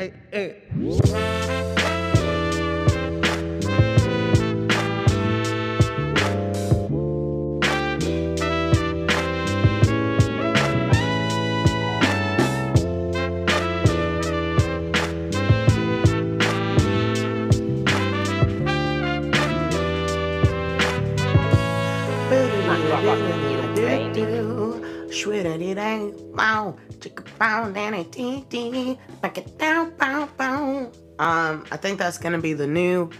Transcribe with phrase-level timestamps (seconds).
[0.00, 0.69] Hey, hey.
[31.90, 33.10] Think that's gonna be the new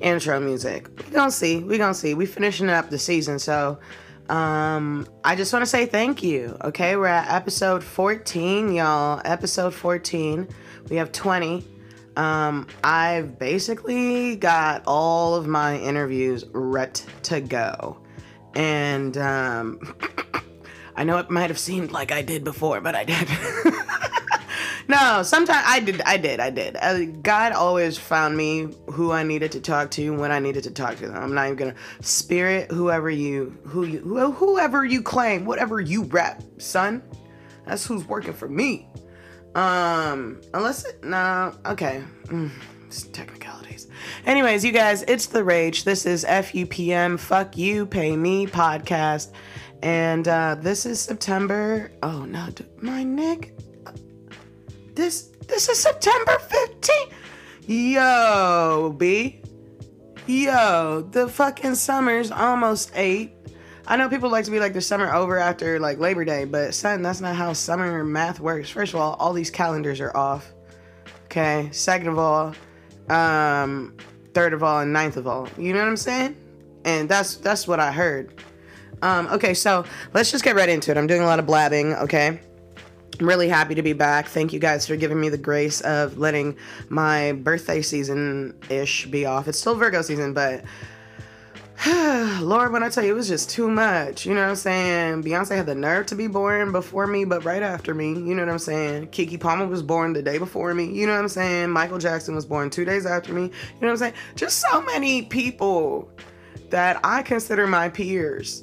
[0.00, 0.88] intro music.
[0.96, 1.58] We gonna see.
[1.58, 2.14] We gonna see.
[2.14, 3.80] We finishing up the season, so
[4.28, 6.56] um, I just want to say thank you.
[6.62, 9.20] Okay, we're at episode 14, y'all.
[9.24, 10.48] Episode 14.
[10.88, 11.66] We have 20.
[12.16, 17.98] Um, I've basically got all of my interviews ready to go.
[18.54, 19.96] And um,
[20.96, 23.28] I know it might have seemed like I did before, but I did.
[24.90, 26.00] no, sometimes I did.
[26.02, 26.40] I did.
[26.40, 26.76] I did.
[26.76, 30.70] Uh, God always found me who I needed to talk to when I needed to
[30.70, 31.16] talk to them.
[31.16, 36.04] I'm not even gonna spirit whoever you who you who- whoever you claim, whatever you
[36.04, 37.02] rep, son.
[37.66, 38.88] That's who's working for me.
[39.54, 42.02] Um, unless it no, okay.
[42.26, 42.50] Mm,
[43.12, 43.88] technicalities.
[44.26, 45.84] Anyways, you guys, it's the rage.
[45.84, 47.18] This is FUPM.
[47.18, 49.32] Fuck you, pay me podcast,
[49.82, 51.90] and uh, this is September.
[52.02, 52.48] Oh no,
[52.80, 53.50] my neck.
[55.00, 57.14] This this is September 15th.
[57.66, 59.40] Yo, B.
[60.26, 63.32] Yo, the fucking summer's almost eight.
[63.86, 66.74] I know people like to be like the summer over after like Labor Day, but
[66.74, 68.68] son, that's not how summer math works.
[68.68, 70.52] First of all, all these calendars are off.
[71.24, 71.70] Okay.
[71.72, 72.54] Second of all,
[73.08, 73.96] um,
[74.34, 75.48] third of all, and ninth of all.
[75.56, 76.36] You know what I'm saying?
[76.84, 78.34] And that's that's what I heard.
[79.00, 80.98] Um, okay, so let's just get right into it.
[80.98, 82.40] I'm doing a lot of blabbing, okay?
[83.20, 84.28] I'm really happy to be back.
[84.28, 86.56] Thank you guys for giving me the grace of letting
[86.88, 89.46] my birthday season ish be off.
[89.46, 90.64] It's still Virgo season, but
[92.40, 95.22] Lord, when I tell you it was just too much, you know what I'm saying?
[95.22, 98.42] Beyonce had the nerve to be born before me, but right after me, you know
[98.42, 99.08] what I'm saying?
[99.08, 101.68] Keke Palmer was born the day before me, you know what I'm saying?
[101.68, 104.14] Michael Jackson was born two days after me, you know what I'm saying?
[104.34, 106.08] Just so many people
[106.70, 108.62] that I consider my peers,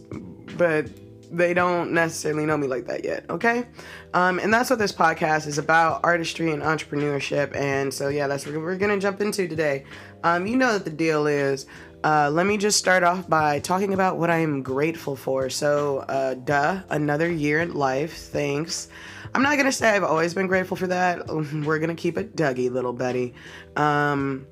[0.58, 0.88] but
[1.32, 3.66] they don't necessarily know me like that yet, okay?
[4.14, 7.56] Um, and that's what this podcast is about artistry and entrepreneurship.
[7.56, 9.86] And so, yeah, that's what we're to jump into today.
[10.24, 11.66] Um, you know that the deal is.
[12.04, 15.50] Uh, let me just start off by talking about what I am grateful for.
[15.50, 18.14] So, uh, duh, another year in life.
[18.18, 18.90] Thanks.
[19.34, 21.28] I'm not gonna say I've always been grateful for that.
[21.66, 23.34] We're gonna keep it Dougie, little Betty.
[23.76, 24.48] Um,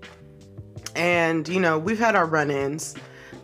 [0.96, 2.96] and you know, we've had our run-ins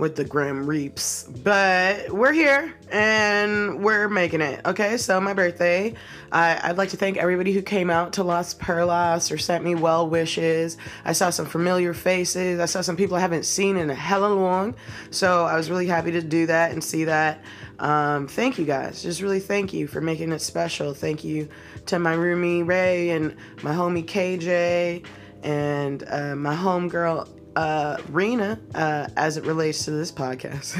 [0.01, 4.59] with the Grim Reaps, but we're here and we're making it.
[4.66, 5.94] Okay, so my birthday,
[6.31, 9.75] I, I'd like to thank everybody who came out to Las Perlas or sent me
[9.75, 10.78] well wishes.
[11.06, 12.59] I saw some familiar faces.
[12.59, 14.73] I saw some people I haven't seen in a hella long,
[15.11, 17.44] so I was really happy to do that and see that.
[17.78, 19.03] Um, thank you guys.
[19.03, 20.95] Just really thank you for making it special.
[20.95, 21.47] Thank you
[21.85, 25.06] to my roomie Ray and my homie KJ
[25.44, 30.75] and uh, my homegirl uh, Rena uh, as it relates to this podcast.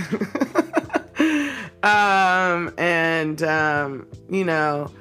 [1.84, 4.92] um, and, um, you know,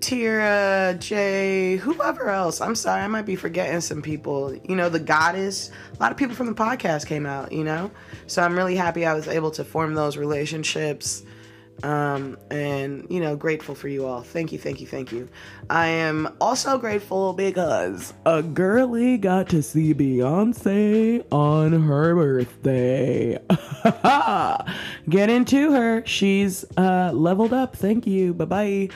[0.00, 2.60] Tira, Jay, whoever else.
[2.60, 4.54] I'm sorry, I might be forgetting some people.
[4.54, 5.70] You know, the goddess.
[5.98, 7.90] A lot of people from the podcast came out, you know?
[8.26, 11.24] So I'm really happy I was able to form those relationships
[11.82, 14.22] um, and you know grateful for you all.
[14.22, 15.28] Thank you thank you thank you.
[15.68, 23.38] I am also grateful because a girly got to see beyonce on her birthday.
[25.08, 26.04] Get into her.
[26.06, 27.76] She's uh leveled up.
[27.76, 28.34] Thank you.
[28.34, 28.88] Bye-bye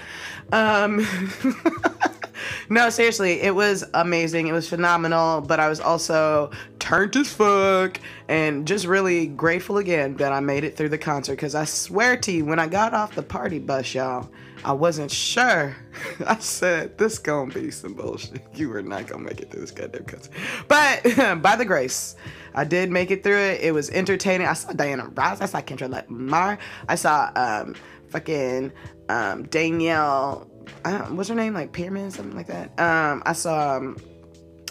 [0.54, 1.06] um
[2.68, 4.46] no, seriously, it was amazing.
[4.46, 10.16] It was phenomenal, but I was also turned as fuck and just really grateful again
[10.18, 12.94] that I made it through the concert because I swear to you, when I got
[12.94, 14.28] off the party bus, y'all,
[14.64, 15.76] I wasn't sure.
[16.26, 18.42] I said, this gonna be some bullshit.
[18.54, 20.32] You are not gonna make it through this goddamn concert.
[20.68, 22.16] But by the grace,
[22.54, 23.60] I did make it through it.
[23.60, 24.46] It was entertaining.
[24.46, 25.40] I saw Diana Ross.
[25.40, 26.58] I saw Kendrick Lamar.
[26.88, 27.74] I saw um
[28.10, 28.72] fucking
[29.08, 30.50] um Danielle
[30.84, 31.54] uh, what's her name?
[31.54, 32.78] Like Pyramid, something like that.
[32.78, 33.96] Um, I saw um,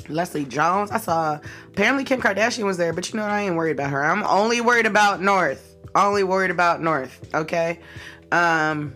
[0.09, 0.91] Leslie Jones.
[0.91, 3.31] I saw apparently Kim Kardashian was there, but you know what?
[3.31, 4.03] I ain't worried about her.
[4.03, 5.75] I'm only worried about North.
[5.95, 7.33] Only worried about North.
[7.33, 7.79] Okay.
[8.31, 8.95] Um,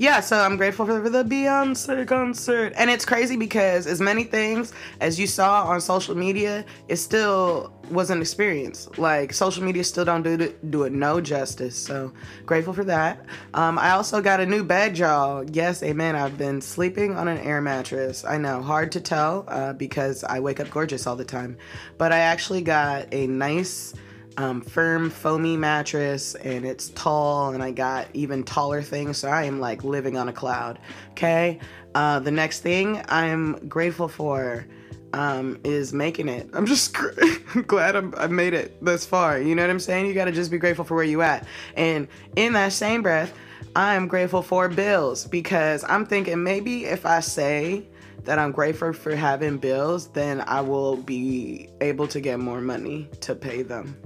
[0.00, 2.72] yeah, so I'm grateful for the Beyonce concert.
[2.74, 7.70] And it's crazy because as many things as you saw on social media, it still
[7.90, 8.88] was an experience.
[8.96, 11.76] Like social media still don't do it, do it no justice.
[11.76, 12.14] So
[12.46, 13.26] grateful for that.
[13.52, 15.44] Um, I also got a new bed, y'all.
[15.50, 16.16] Yes, amen.
[16.16, 18.24] I've been sleeping on an air mattress.
[18.24, 21.58] I know, hard to tell uh, because I wake up gorgeous all the time.
[21.98, 23.92] But I actually got a nice
[24.40, 29.18] um, firm foamy mattress and it's tall and I got even taller things.
[29.18, 30.78] So I am like living on a cloud.
[31.10, 31.58] Okay.
[31.94, 34.64] Uh, the next thing I'm grateful for
[35.12, 36.48] um, is making it.
[36.54, 36.96] I'm just
[37.66, 39.38] glad I'm, I made it this far.
[39.38, 40.06] You know what I'm saying?
[40.06, 41.46] You got to just be grateful for where you at.
[41.76, 43.34] And in that same breath,
[43.76, 47.86] I'm grateful for bills because I'm thinking maybe if I say
[48.24, 53.06] that I'm grateful for having bills, then I will be able to get more money
[53.20, 53.96] to pay them.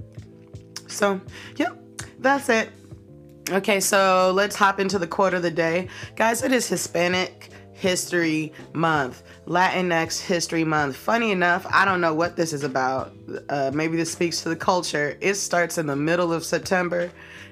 [0.87, 1.21] So,
[1.55, 1.77] yep,
[2.19, 2.69] that's it.
[3.51, 5.87] Okay, so let's hop into the quote of the day.
[6.15, 10.95] Guys, it is Hispanic History Month, Latinx History Month.
[10.95, 13.13] Funny enough, I don't know what this is about.
[13.49, 15.17] Uh, maybe this speaks to the culture.
[15.21, 17.11] It starts in the middle of September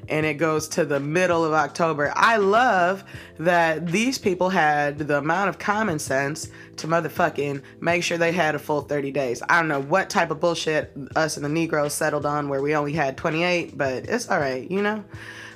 [0.09, 2.11] and it goes to the middle of October.
[2.15, 3.03] I love
[3.39, 8.55] that these people had the amount of common sense to motherfucking make sure they had
[8.55, 9.41] a full 30 days.
[9.47, 12.75] I don't know what type of bullshit us and the Negroes settled on where we
[12.75, 15.03] only had 28, but it's all right, you know?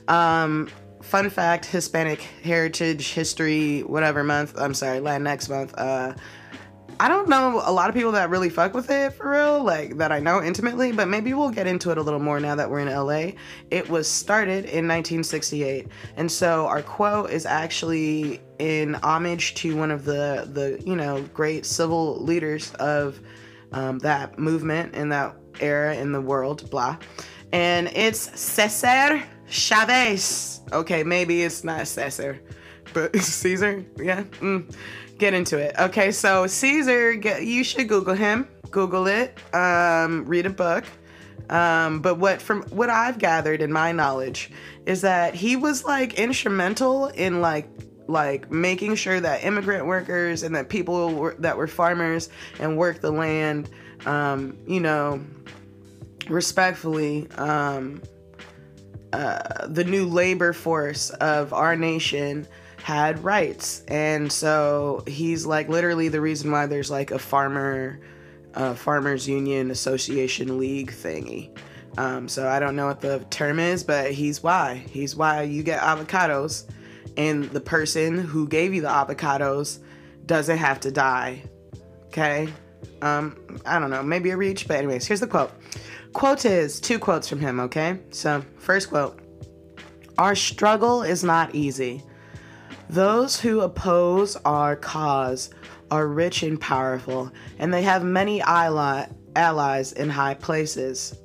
[0.08, 0.70] Um,
[1.02, 6.14] fun fact Hispanic Heritage History, whatever month, I'm sorry, Latinx month, uh,
[7.00, 9.98] I don't know a lot of people that really fuck with it for real, like
[9.98, 12.70] that I know intimately, but maybe we'll get into it a little more now that
[12.70, 13.40] we're in LA.
[13.70, 15.88] It was started in 1968.
[16.16, 21.22] And so our quote is actually in homage to one of the the, you know,
[21.34, 23.20] great civil leaders of
[23.74, 26.98] um, that movement in that era in the world, blah.
[27.52, 30.62] And it's Cesar Chavez.
[30.74, 32.42] Okay, maybe it's not Cesar,
[32.94, 34.24] but Caesar, yeah.
[34.40, 34.74] Mm
[35.18, 35.75] get into it.
[35.78, 38.48] Okay, so Caesar, get, you should Google him.
[38.72, 39.38] Google it.
[39.54, 40.86] Um, read a book.
[41.50, 44.52] Um, but what from what I've gathered in my knowledge
[44.86, 47.69] is that he was like instrumental in like
[48.08, 52.30] like making sure that immigrant workers and that people were, that were farmers
[52.60, 53.70] and worked the land,
[54.06, 55.22] um, you know,
[56.30, 58.02] respectfully, um,
[59.12, 62.48] uh, the new labor force of our nation
[62.88, 63.84] had rights.
[63.89, 68.00] And so he's like literally the reason why there's like a farmer,
[68.75, 71.50] farmers union association league thingy.
[71.98, 74.86] Um, so I don't know what the term is, but he's why.
[74.89, 76.63] He's why you get avocados,
[77.18, 79.80] and the person who gave you the avocados
[80.25, 81.44] doesn't have to die.
[82.06, 82.48] Okay?
[83.01, 85.51] Um, I don't know, maybe a reach, but anyways, here's the quote.
[86.13, 88.00] Quote is two quotes from him, okay?
[88.12, 89.19] So, first quote
[90.18, 92.01] Our struggle is not easy.
[92.89, 95.50] Those who oppose our cause
[95.92, 101.18] are rich and powerful, and they have many allies in high places.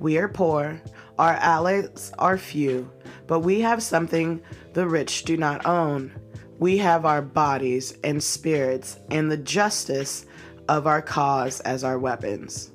[0.00, 0.80] We are poor,
[1.18, 2.90] our allies are few,
[3.26, 6.12] but we have something the rich do not own.
[6.58, 10.26] We have our bodies and spirits and the justice
[10.68, 12.72] of our cause as our weapons.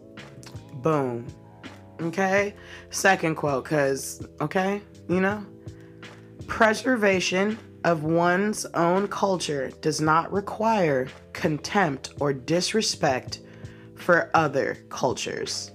[0.75, 1.27] Boom.
[2.01, 2.56] Okay?
[2.89, 5.45] Second quote, because, okay, you know?
[6.47, 13.39] Preservation of one's own culture does not require contempt or disrespect
[13.95, 15.71] for other cultures.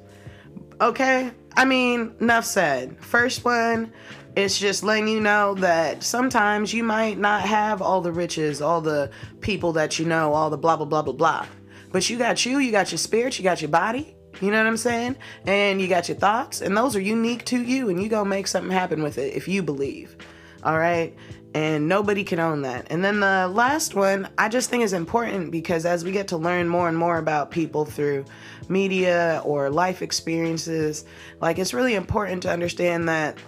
[0.81, 1.31] Okay?
[1.57, 3.03] I mean, enough said.
[3.03, 3.93] First one,
[4.37, 8.81] it's just letting you know that sometimes you might not have all the riches, all
[8.81, 11.47] the people that you know, all the blah, blah, blah, blah, blah.
[11.93, 14.67] But you got you, you got your spirit, you got your body, you know what
[14.67, 15.17] I'm saying?
[15.47, 18.49] And you got your thoughts, and those are unique to you, and you gonna make
[18.49, 20.17] something happen with it if you believe.
[20.65, 21.15] All right?
[21.55, 22.89] And nobody can own that.
[22.91, 26.37] And then the last one, I just think is important because as we get to
[26.37, 28.25] learn more and more about people through
[28.69, 31.05] media or life experiences,
[31.41, 33.39] like it's really important to understand that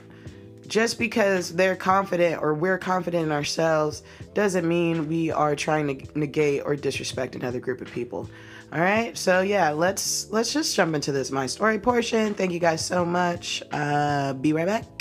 [0.68, 4.02] just because they're confident or we're confident in ourselves
[4.34, 8.28] doesn't mean we are trying to negate or disrespect another group of people.
[8.72, 12.34] All right, so yeah, let's let's just jump into this my story portion.
[12.34, 13.62] Thank you guys so much.
[13.70, 14.95] Uh, be right back.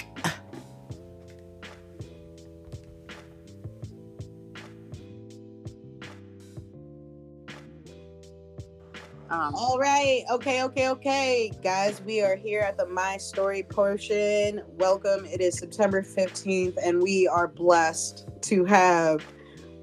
[9.35, 10.23] Um, All right.
[10.31, 10.63] Okay.
[10.63, 10.87] Okay.
[10.87, 11.51] Okay.
[11.61, 14.61] Guys, we are here at the My Story portion.
[14.77, 15.25] Welcome.
[15.25, 19.25] It is September 15th, and we are blessed to have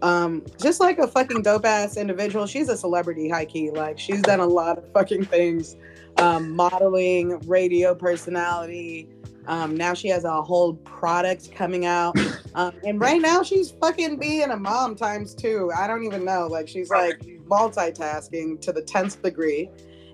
[0.00, 2.46] um, just like a fucking dope ass individual.
[2.46, 3.70] She's a celebrity, high key.
[3.70, 5.76] Like, she's done a lot of fucking things
[6.16, 9.06] um, modeling, radio personality.
[9.46, 12.16] Um, now she has a whole product coming out.
[12.54, 15.70] Um, and right now she's fucking being a mom times two.
[15.74, 16.48] I don't even know.
[16.48, 19.70] Like she's like multitasking to the 10th degree.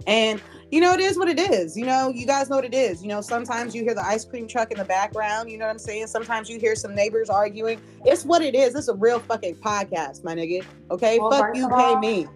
[0.06, 0.40] And
[0.70, 1.76] you know, it is what it is.
[1.76, 3.02] You know, you guys know what it is.
[3.02, 5.50] You know, sometimes you hear the ice cream truck in the background.
[5.50, 6.08] You know what I'm saying?
[6.08, 7.80] Sometimes you hear some neighbors arguing.
[8.04, 8.74] It's what it is.
[8.74, 10.64] It's a real fucking podcast, my nigga.
[10.90, 12.26] Okay, well, fuck you, pay me.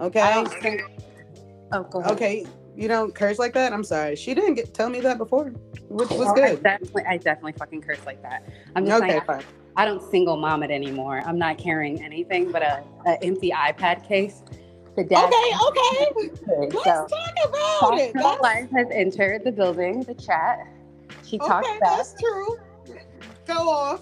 [0.00, 0.44] Okay.
[0.62, 0.82] Think...
[1.72, 2.12] Oh, go ahead.
[2.12, 3.72] Okay, you don't curse like that.
[3.72, 4.16] I'm sorry.
[4.16, 5.52] She didn't get tell me that before,
[5.88, 6.44] which was good.
[6.44, 8.48] I definitely, I definitely fucking curse like that.
[8.74, 9.22] I'm just okay, saying.
[9.26, 9.44] Fine.
[9.76, 11.22] I, don't single mom it anymore.
[11.24, 14.42] I'm not carrying anything but a, a empty iPad case
[14.96, 15.26] the dad.
[15.26, 16.70] Okay, okay.
[16.72, 18.14] Let's so, talk about it.
[18.16, 20.66] Life has entered the building, the chat.
[21.24, 22.56] She talked okay, That's true.
[23.46, 24.00] Go off.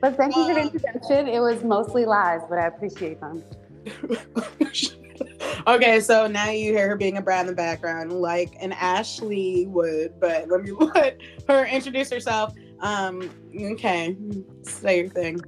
[0.00, 1.28] But thank you for the uh, introduction.
[1.28, 3.44] It was mostly lies, but I appreciate them.
[5.66, 9.68] okay, so now you hear her being a brat in the background, like an Ashlee
[9.68, 10.18] would.
[10.18, 12.54] But let me let her introduce herself.
[12.82, 14.16] Um, okay,
[14.62, 15.40] say your thing.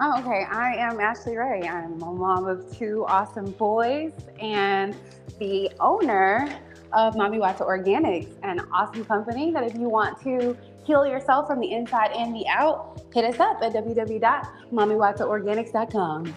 [0.00, 0.44] Oh, okay.
[0.50, 1.62] I am Ashlee Ray.
[1.66, 4.94] I'm a mom of two awesome boys and
[5.38, 6.52] the owner
[6.92, 11.60] of Mommy Watsa Organics, an awesome company that if you want to heal yourself from
[11.60, 16.34] the inside and the out, hit us up at www.mommywatsaorganics.com.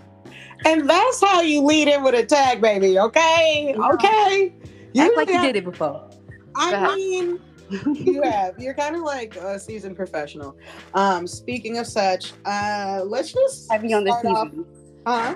[0.65, 2.97] And that's how you lead in with a tag, baby.
[2.99, 3.75] Okay.
[3.75, 4.53] Okay.
[4.93, 6.09] You Act like you did it before.
[6.55, 7.39] I mean,
[7.93, 8.57] you have.
[8.59, 10.57] You're kind of like a seasoned professional.
[10.93, 14.65] Um, speaking of such, uh, let's just heavy on the season.
[15.05, 15.35] Off,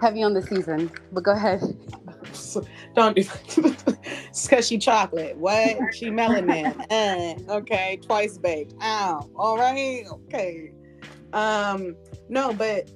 [0.00, 1.60] Heavy on the season, but go ahead.
[2.94, 3.98] Don't do that.
[4.42, 5.36] because she chocolate.
[5.36, 5.94] What?
[5.94, 6.74] She melanin.
[6.90, 8.74] uh, okay, twice baked.
[8.82, 9.30] Ow.
[9.36, 10.04] All right.
[10.10, 10.72] Okay.
[11.32, 11.96] Um,
[12.28, 12.90] no, but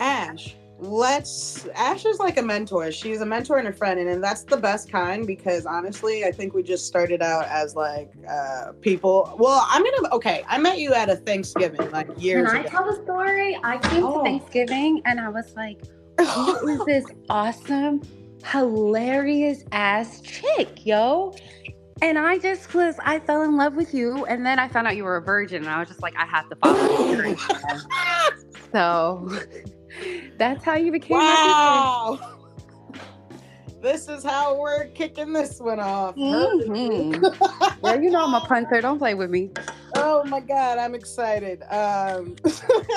[0.00, 4.22] Ash, let's ash is like a mentor she's a mentor and a friend and, and
[4.22, 8.72] that's the best kind because honestly i think we just started out as like uh
[8.82, 12.50] people well i'm gonna okay i met you at a thanksgiving like years ago.
[12.50, 12.68] can i ago.
[12.68, 14.18] tell the story i came oh.
[14.18, 15.80] to thanksgiving and i was like
[16.20, 18.02] who is this awesome
[18.44, 21.34] hilarious ass chick yo
[22.02, 24.26] and I just was, I fell in love with you.
[24.26, 25.62] And then I found out you were a virgin.
[25.62, 27.36] And I was just like, I have to follow you.
[28.70, 29.30] so
[30.38, 31.18] that's how you became.
[31.18, 32.36] Wow.
[33.82, 36.16] this is how we're kicking this one off.
[36.16, 37.80] Mm-hmm.
[37.80, 38.80] well, you know I'm a punter.
[38.80, 39.50] Don't play with me.
[39.98, 41.62] Oh my god, I'm excited.
[41.70, 42.36] Um,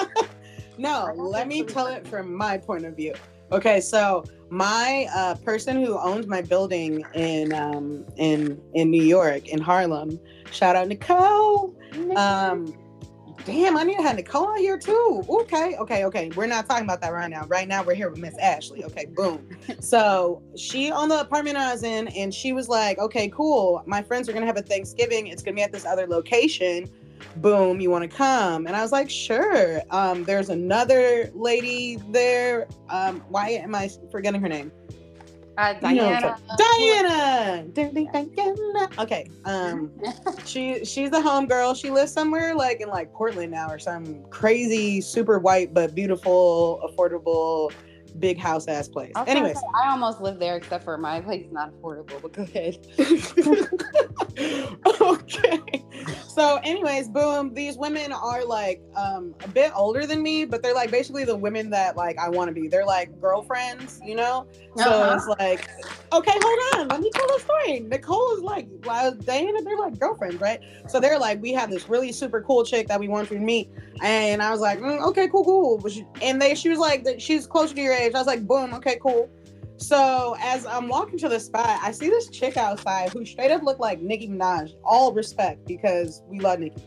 [0.77, 3.13] no, let me tell it from my point of view.
[3.53, 9.47] Okay, so my uh, person who owns my building in um, in in New York
[9.47, 10.19] in Harlem,
[10.51, 11.73] shout out Nicole.
[12.17, 12.73] Um,
[13.45, 15.23] Damn, I need to have Nicole here too.
[15.27, 16.29] Okay, okay, okay.
[16.35, 17.45] We're not talking about that right now.
[17.47, 18.83] Right now, we're here with Miss Ashlee.
[18.83, 19.47] Okay, boom.
[19.79, 23.81] so she on the apartment I was in, and she was like, "Okay, cool.
[23.85, 25.27] My friends are gonna have a Thanksgiving.
[25.27, 26.89] It's gonna be at this other location.
[27.37, 32.67] Boom, you want to come?" And I was like, "Sure." Um, there's another lady there.
[32.89, 34.71] Um, why am I forgetting her name?
[35.59, 36.37] Uh, Diana.
[36.57, 37.65] Diana.
[37.73, 38.89] Diana.
[38.97, 39.29] Okay.
[39.43, 39.91] Um,
[40.45, 41.73] she she's a home girl.
[41.73, 46.79] She lives somewhere like in like Portland now or some crazy, super white but beautiful,
[46.87, 47.73] affordable
[48.09, 49.11] big house ass place.
[49.15, 52.43] Okay, Anyways, I almost live there except for my place is not affordable, but go
[52.43, 52.77] ahead.
[55.01, 55.59] okay.
[56.27, 60.73] So, anyways, boom, these women are like um a bit older than me, but they're
[60.73, 62.67] like basically the women that like I want to be.
[62.67, 64.47] They're like girlfriends, you know?
[64.77, 65.15] So uh-huh.
[65.15, 65.69] it's like,
[66.13, 67.79] okay, hold on, let me tell the story.
[67.81, 70.59] Nicole is like well, Diana, they're like girlfriends, right?
[70.87, 73.69] So they're like, we have this really super cool chick that we want to meet.
[74.01, 75.85] And I was like, mm, okay, cool, cool.
[76.21, 78.13] And they she was like, she's closer to your age.
[78.15, 79.29] I was like, boom, okay, cool.
[79.77, 83.63] So as I'm walking to the spot, I see this chick outside who straight up
[83.63, 84.73] looked like Nicki Minaj.
[84.83, 86.83] All respect because we love Nicki.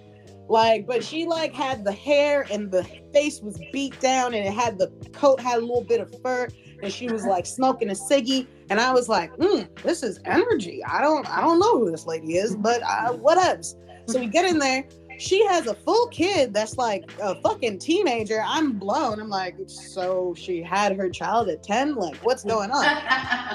[0.48, 4.52] Like, but she like had the hair and the face was beat down and it
[4.52, 6.48] had the coat had a little bit of fur
[6.82, 10.84] and she was like smoking a ciggy and I was like, mm, this is energy.
[10.84, 13.74] I don't I don't know who this lady is, but uh, what else?
[14.06, 14.84] So we get in there
[15.22, 18.42] she has a full kid that's like a fucking teenager.
[18.44, 19.20] I'm blown.
[19.20, 21.94] I'm like, so she had her child at 10?
[21.94, 22.84] Like, what's going on?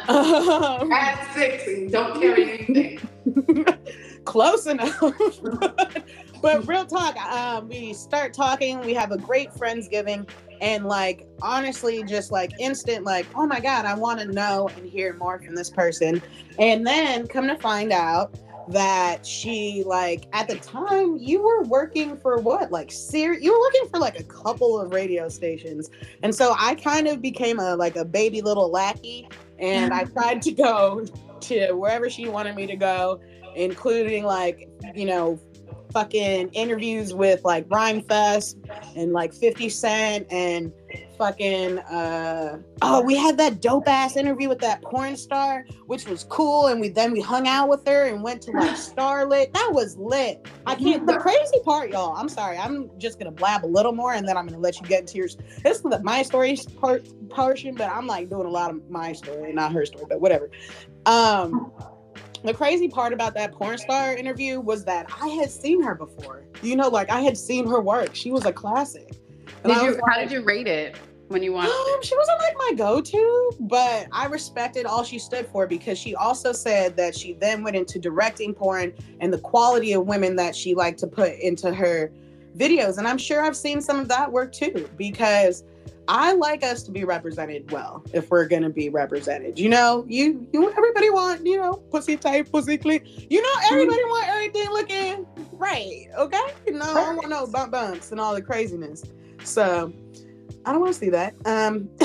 [0.07, 2.99] um, at six, don't carry anything.
[4.25, 4.97] Close enough.
[6.41, 8.79] but, real talk, um, we start talking.
[8.79, 10.27] We have a great Friendsgiving.
[10.61, 14.89] And like, honestly, just like instant, like, oh my God, I want to know and
[14.89, 16.21] hear more from this person.
[16.59, 18.33] And then come to find out,
[18.69, 23.59] that she like at the time you were working for what like ser- you were
[23.59, 25.89] working for like a couple of radio stations.
[26.23, 29.27] And so i kind of became a like a baby little lackey
[29.59, 31.05] and i tried to go
[31.41, 33.19] to wherever she wanted me to go,
[33.55, 35.39] including like, you know,
[35.91, 38.55] fucking interviews with like Rhymefest
[38.95, 40.71] and like 50 Cent and
[41.17, 46.23] fucking uh oh we had that dope ass interview with that porn star which was
[46.25, 49.69] cool and we then we hung out with her and went to like starlit that
[49.71, 53.67] was lit i can't the crazy part y'all i'm sorry i'm just gonna blab a
[53.67, 56.21] little more and then i'm gonna let you get into yours this is the my
[56.21, 60.05] story part portion but i'm like doing a lot of my story not her story
[60.07, 60.49] but whatever
[61.05, 61.71] um
[62.43, 66.43] the crazy part about that porn star interview was that I had seen her before.
[66.61, 68.15] You know, like I had seen her work.
[68.15, 69.11] She was a classic.
[69.63, 69.91] Did you?
[69.93, 70.95] Like, how did you rate it
[71.27, 71.99] when you watched um.
[72.03, 76.51] She wasn't like my go-to, but I respected all she stood for because she also
[76.51, 80.75] said that she then went into directing porn and the quality of women that she
[80.75, 82.11] liked to put into her
[82.57, 82.97] videos.
[82.97, 85.63] And I'm sure I've seen some of that work too because
[86.07, 89.59] I like us to be represented well if we're gonna be represented.
[89.59, 93.01] You know, you you everybody want, you know, pussy tight, pussy clean.
[93.29, 96.05] You know, everybody want everything looking right.
[96.17, 96.47] Okay?
[96.69, 99.03] No, I don't want no bump bumps and all the craziness.
[99.43, 99.91] So
[100.67, 101.33] I don't want to see that.
[101.45, 101.89] Um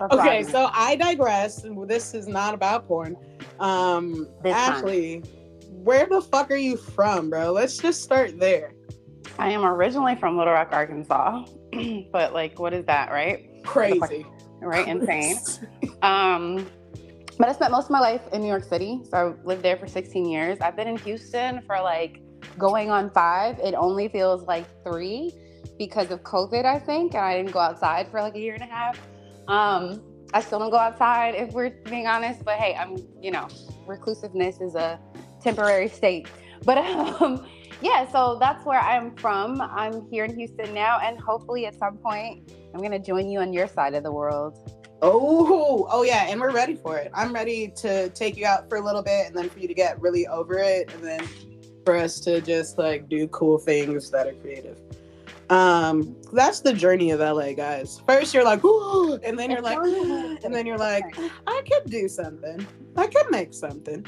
[0.00, 1.64] Okay, so I digress.
[1.86, 3.16] This is not about porn.
[3.60, 5.30] Um this Ashlee, time.
[5.84, 7.52] where the fuck are you from, bro?
[7.52, 8.72] Let's just start there.
[9.38, 11.44] I am originally from Little Rock, Arkansas.
[12.12, 13.62] but like, what is that, right?
[13.64, 14.24] Crazy.
[14.60, 14.88] Right?
[14.88, 15.36] Insane.
[16.02, 16.66] um,
[17.38, 19.02] but I spent most of my life in New York City.
[19.10, 20.58] So I lived there for 16 years.
[20.62, 22.22] I've been in Houston for like
[22.58, 23.58] going on five.
[23.58, 25.34] It only feels like three
[25.78, 27.14] because of COVID, I think.
[27.14, 28.98] And I didn't go outside for like a year and a half.
[29.48, 30.02] Um,
[30.32, 33.48] I still don't go outside if we're being honest, but hey, I'm, you know,
[33.86, 34.98] reclusiveness is a
[35.40, 36.28] temporary state.
[36.64, 36.78] But
[37.20, 37.46] um,
[37.80, 39.60] yeah, so that's where I'm from.
[39.60, 43.52] I'm here in Houston now, and hopefully at some point I'm gonna join you on
[43.52, 44.58] your side of the world.
[45.02, 47.10] Oh, oh yeah, and we're ready for it.
[47.14, 49.74] I'm ready to take you out for a little bit, and then for you to
[49.74, 51.28] get really over it, and then
[51.84, 54.80] for us to just like do cool things that are creative.
[55.50, 58.02] Um, that's the journey of LA, guys.
[58.06, 59.78] First you're like, Ooh, and then you're like,
[60.44, 61.04] and then you're like,
[61.46, 62.66] I could do something.
[62.96, 64.04] I could make something.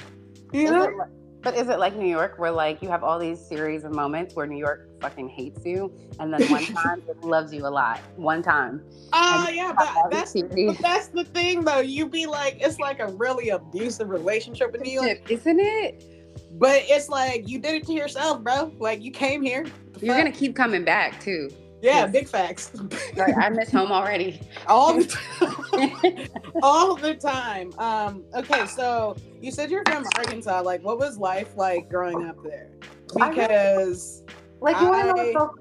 [0.53, 1.07] You know?
[1.41, 4.35] But is it like New York where like you have all these series of moments
[4.35, 8.01] where New York fucking hates you and then one time it loves you a lot.
[8.17, 8.83] One time.
[9.13, 11.79] Oh uh, yeah, but that's but that's the thing though.
[11.79, 15.31] You be like it's like a really abusive relationship with New York.
[15.31, 16.18] Isn't it?
[16.53, 18.73] But it's like you did it to yourself, bro.
[18.79, 19.67] Like you came here.
[20.01, 21.51] You're gonna keep coming back too.
[21.81, 22.11] Yeah, yes.
[22.11, 22.73] big facts.
[23.17, 24.41] right, I miss home already.
[24.67, 25.07] All the
[26.41, 26.51] time.
[26.63, 27.73] All the time.
[27.79, 30.63] Um, okay, so you said you're from Arkansas.
[30.63, 32.71] Like, what was life like growing up there?
[33.15, 34.25] Because
[34.61, 35.55] like you want to know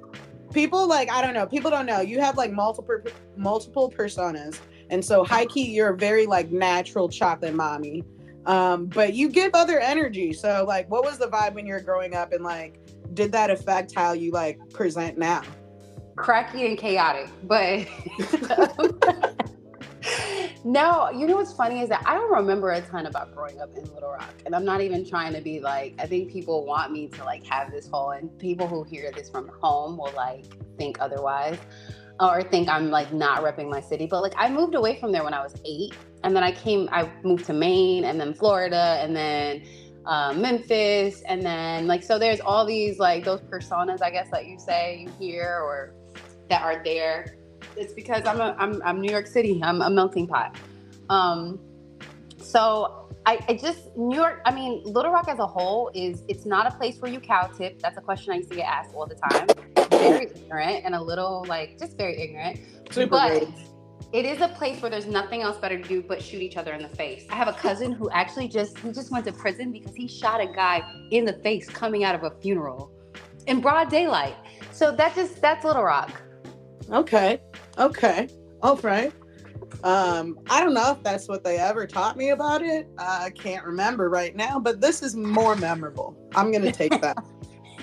[0.52, 1.46] people like I don't know.
[1.46, 2.02] People don't know.
[2.02, 3.00] You have like multiple
[3.36, 4.60] multiple personas,
[4.90, 8.04] and so high key, you're a very like natural chocolate mommy.
[8.48, 10.34] Um, but you give other energy.
[10.34, 12.80] So like, what was the vibe when you were growing up, and like,
[13.14, 15.44] did that affect how you like present now?
[16.18, 17.30] cracky and chaotic.
[17.44, 17.88] But
[20.66, 23.70] no, you know what's funny is that I don't remember a ton about growing up
[23.78, 24.34] in Little Rock.
[24.46, 27.46] And I'm not even trying to be like, I think people want me to like
[27.46, 30.46] have this whole, and people who hear this from home will like
[30.78, 31.58] think otherwise
[32.20, 34.08] or think I'm like not repping my city.
[34.08, 35.94] But like I moved away from there when I was eight.
[36.24, 39.64] And then I came, I moved to Maine and then Florida and then
[40.06, 41.22] uh, Memphis.
[41.28, 45.06] And then like, so there's all these like those personas, I guess, that you say
[45.06, 45.94] you hear or
[46.50, 47.38] that are there.
[47.76, 49.62] It's because I'm a I'm I'm New York City.
[49.64, 50.58] I'm a melting pot.
[51.10, 51.60] Um,
[52.40, 54.42] so I, I just New York.
[54.46, 57.48] I mean, Little Rock as a whole is it's not a place where you cow
[57.48, 57.80] tip.
[57.80, 59.77] That's a question I used to get asked all the time.
[59.90, 62.60] Very ignorant and a little like just very ignorant.
[62.92, 63.50] Super but great.
[64.14, 66.74] it is a place where there's nothing else better to do but shoot each other
[66.74, 67.26] in the face.
[67.30, 70.42] I have a cousin who actually just he just went to prison because he shot
[70.42, 72.92] a guy in the face coming out of a funeral
[73.48, 74.36] in broad daylight.
[74.72, 76.22] So that just that's Little Rock.
[76.92, 77.42] Okay.
[77.78, 78.28] Okay.
[78.62, 79.12] All right.
[79.84, 82.88] Um, I don't know if that's what they ever taught me about it.
[82.98, 86.16] I can't remember right now, but this is more memorable.
[86.36, 87.18] I'm gonna take that.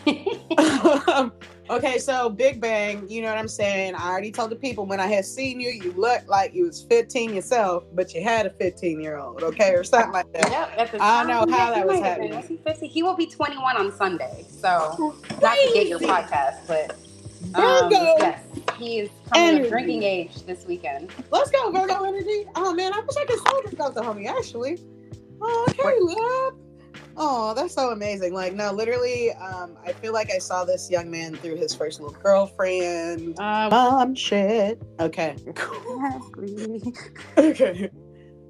[1.09, 1.33] um,
[1.71, 3.95] okay, so Big Bang, you know what I'm saying?
[3.95, 6.83] I already told the people when I had seen you, you looked like you was
[6.83, 10.51] 15 yourself, but you had a 15 year old, okay, or something like that.
[10.51, 12.35] Yep, I don't know how that was happening.
[12.35, 12.87] Was he, 50?
[12.89, 15.43] he will be 21 on Sunday, so Crazy.
[15.43, 16.97] not to get your podcast, but
[17.55, 18.41] um, yes,
[18.79, 21.11] he is coming of drinking age this weekend.
[21.31, 22.47] Let's go, Virgo energy.
[22.57, 24.27] Oh man, I wish I could still drink out the homie.
[24.27, 24.79] Actually,
[25.41, 26.64] oh, okay, love.
[27.17, 28.33] Oh, that's so amazing.
[28.35, 32.01] Like, no, literally, um, I feel like I saw this young man through his first
[32.01, 33.39] little girlfriend.
[33.39, 34.83] Um, Mom shit.
[35.01, 35.37] Okay.
[37.39, 37.91] okay.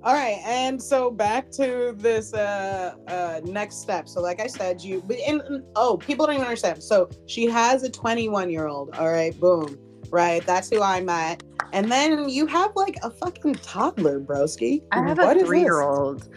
[0.04, 4.06] All right, and so back to this uh uh next step.
[4.06, 6.82] So like I said, you and, and oh, people don't even understand.
[6.82, 8.90] So she has a 21 year old.
[8.96, 9.78] All right, boom.
[10.14, 11.42] Right, that's who I met.
[11.72, 14.82] And then you have like a fucking toddler, broski.
[14.92, 16.28] I have What a three year old.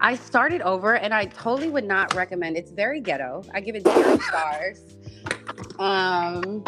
[0.00, 2.56] I started over and I totally would not recommend.
[2.56, 3.42] It's very ghetto.
[3.52, 4.80] I give it zero stars.
[5.78, 6.64] Um,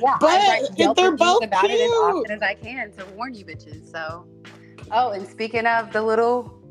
[0.00, 1.92] yeah, But I write they're both about it as cute.
[1.96, 3.90] often as I can to warn you bitches.
[3.90, 4.24] So,
[4.92, 6.62] oh, and speaking of the little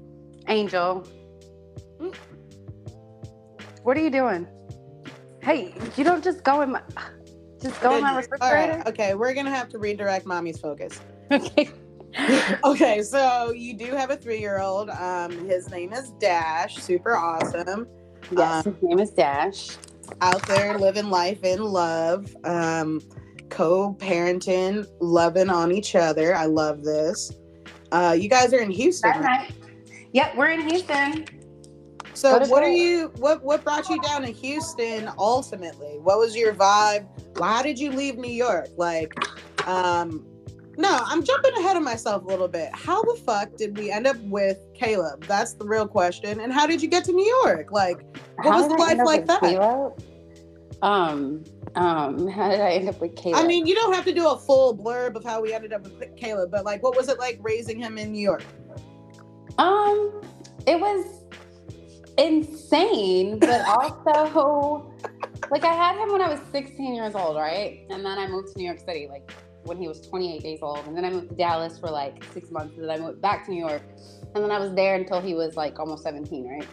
[0.47, 1.05] angel,
[3.83, 4.47] what are you doing?
[5.41, 6.81] Hey, you don't just go in my,
[7.69, 8.77] just go in my refrigerator.
[8.77, 10.99] right, okay, we're gonna have to redirect mommy's focus.
[11.29, 11.69] Okay.
[12.63, 14.89] okay, so you do have a three-year-old.
[14.89, 16.77] Um, his name is Dash.
[16.77, 17.85] Super awesome.
[18.31, 19.77] Yes, his name is Dash.
[20.21, 22.33] Out there living life in love.
[22.45, 23.01] Um,
[23.49, 26.33] co-parenting, loving on each other.
[26.35, 27.31] I love this.
[27.91, 29.11] Uh, you guys are in Houston.
[29.21, 29.51] Right?
[30.13, 31.25] Yep, we're in Houston.
[32.17, 35.99] So what are you what what brought you down to Houston ultimately?
[36.01, 37.05] What was your vibe?
[37.37, 38.69] Why did you leave New York?
[38.75, 39.13] Like
[39.67, 40.25] um
[40.79, 42.69] no, I'm jumping ahead of myself a little bit.
[42.73, 45.25] How the fuck did we end up with Caleb?
[45.25, 46.39] That's the real question.
[46.39, 47.71] And how did you get to New York?
[47.71, 48.03] Like
[48.37, 49.41] what was did I life like that?
[49.41, 50.03] Caleb?
[50.81, 51.43] Um,
[51.75, 53.43] um, how did I end up with Caleb?
[53.43, 55.83] I mean, you don't have to do a full blurb of how we ended up
[55.83, 58.43] with Caleb, but like what was it like raising him in New York?
[59.59, 60.21] um,
[60.65, 61.26] it was
[62.17, 64.91] insane, but also
[65.51, 67.85] like I had him when I was 16 years old, right?
[67.89, 69.31] And then I moved to New York City, like
[69.63, 72.51] when he was 28 days old, and then I moved to Dallas for like six
[72.51, 73.83] months, and then I moved back to New York,
[74.35, 76.67] and then I was there until he was like almost 17, right?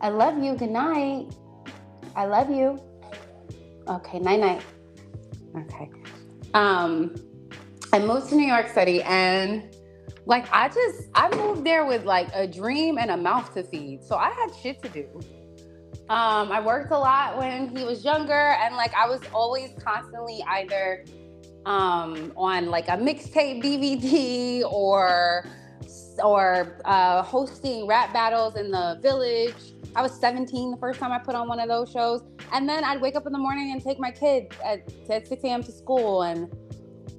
[0.00, 0.54] I love you.
[0.54, 1.34] Good night.
[2.16, 2.80] I love you.
[3.88, 4.62] Okay, night night.
[5.56, 5.90] Okay.
[6.54, 7.14] Um,
[7.92, 9.74] I moved to New York City and
[10.26, 14.04] like I just I moved there with like a dream and a mouth to feed.
[14.04, 15.06] So I had shit to do.
[16.08, 20.42] Um, I worked a lot when he was younger and like I was always constantly
[20.48, 21.04] either
[21.66, 25.44] um on like a mixtape DVD or
[26.22, 29.74] or uh, hosting rap battles in the village.
[29.96, 32.22] I was 17 the first time I put on one of those shows.
[32.52, 35.42] And then I'd wake up in the morning and take my kids at, at 6
[35.44, 35.62] a.m.
[35.64, 36.22] to school.
[36.22, 36.48] And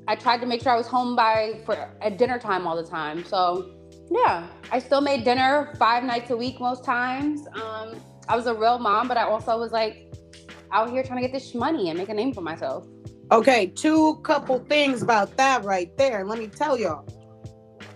[0.07, 2.87] I tried to make sure I was home by for at dinner time all the
[2.87, 3.23] time.
[3.23, 3.71] So
[4.09, 7.47] yeah, I still made dinner five nights a week most times.
[7.53, 7.95] Um,
[8.27, 10.13] I was a real mom, but I also was like
[10.71, 12.85] out here trying to get this money and make a name for myself.
[13.31, 16.25] Okay, two couple things about that right there.
[16.25, 17.07] Let me tell y'all,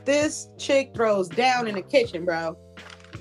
[0.06, 2.58] this chick throws down in the kitchen, bro.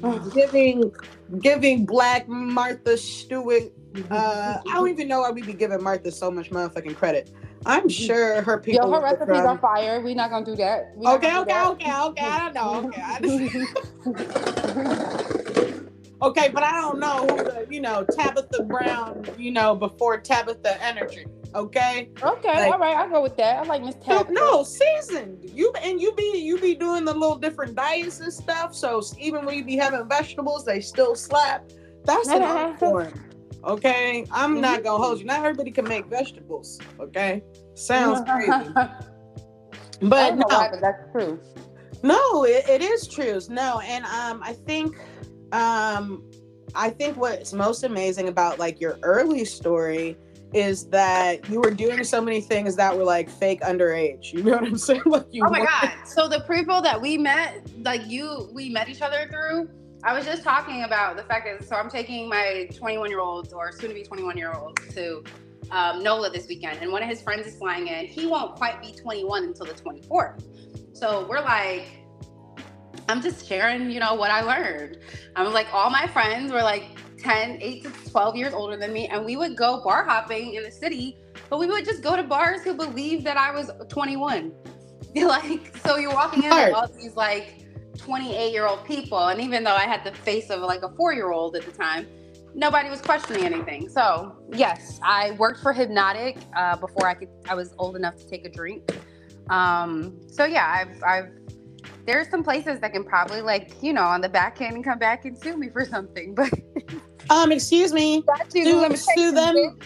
[0.34, 0.92] giving
[1.40, 3.64] giving black Martha Stewart.
[4.10, 7.30] Uh, I don't even know why we be giving Martha so much motherfucking credit.
[7.66, 8.88] I'm sure her people.
[8.88, 10.00] Yo, her recipes are fire.
[10.00, 10.92] We're not gonna do that.
[10.96, 11.70] We not Okay, okay, that.
[11.72, 12.24] okay, okay.
[12.24, 12.88] I don't know.
[12.88, 13.40] Okay, I just,
[16.22, 20.82] okay, but I don't know who the, you know, Tabitha Brown, you know, before Tabitha
[20.82, 21.26] Energy.
[21.54, 22.10] Okay.
[22.22, 23.58] Okay, Like- all right, I'll go with that.
[23.58, 24.32] I like Miss Tabitha.
[24.32, 25.48] no, seasoned.
[25.54, 28.74] You and you be you be doing the little different diets and stuff.
[28.74, 31.70] So even when you be having vegetables, they still slap.
[32.04, 33.12] That's an art form.
[33.66, 35.24] Okay, I'm not gonna hold you.
[35.24, 36.78] Not everybody can make vegetables.
[37.00, 37.42] Okay,
[37.74, 38.50] sounds crazy,
[40.02, 41.40] but no, why, but that's true.
[42.02, 43.40] no, it, it is true.
[43.48, 44.96] No, and um, I think
[45.52, 46.30] um,
[46.74, 50.16] I think what's most amazing about like your early story
[50.52, 54.32] is that you were doing so many things that were like fake underage.
[54.32, 55.02] You know what I'm saying?
[55.06, 55.92] Like you Oh my weren't- god!
[56.06, 59.68] So the people that we met, like you, we met each other through.
[60.04, 63.54] I was just talking about the fact that so I'm taking my 21 year old
[63.54, 65.24] or soon to be 21 year old to
[65.70, 68.04] um, NOLA this weekend, and one of his friends is flying in.
[68.04, 70.44] He won't quite be 21 until the 24th.
[70.92, 71.86] So we're like,
[73.08, 74.98] I'm just sharing, you know, what I learned.
[75.36, 76.84] I'm like, all my friends were like
[77.18, 80.64] 10, 8 to 12 years older than me, and we would go bar hopping in
[80.64, 81.16] the city,
[81.48, 84.52] but we would just go to bars who believed that I was 21.
[85.16, 87.63] like, so you're walking in with all these like
[88.08, 91.14] 28 year old people, and even though I had the face of like a four
[91.14, 92.06] year old at the time,
[92.54, 93.88] nobody was questioning anything.
[93.88, 97.28] So yes, I worked for Hypnotic uh, before I could.
[97.48, 98.82] I was old enough to take a drink.
[99.50, 101.30] Um, so yeah, I've, I've.
[102.06, 105.24] There's some places that can probably like you know on the back end come back
[105.24, 106.50] and sue me for something, but
[107.30, 109.54] Um, excuse me Sue- sue them.
[109.56, 109.84] bitch.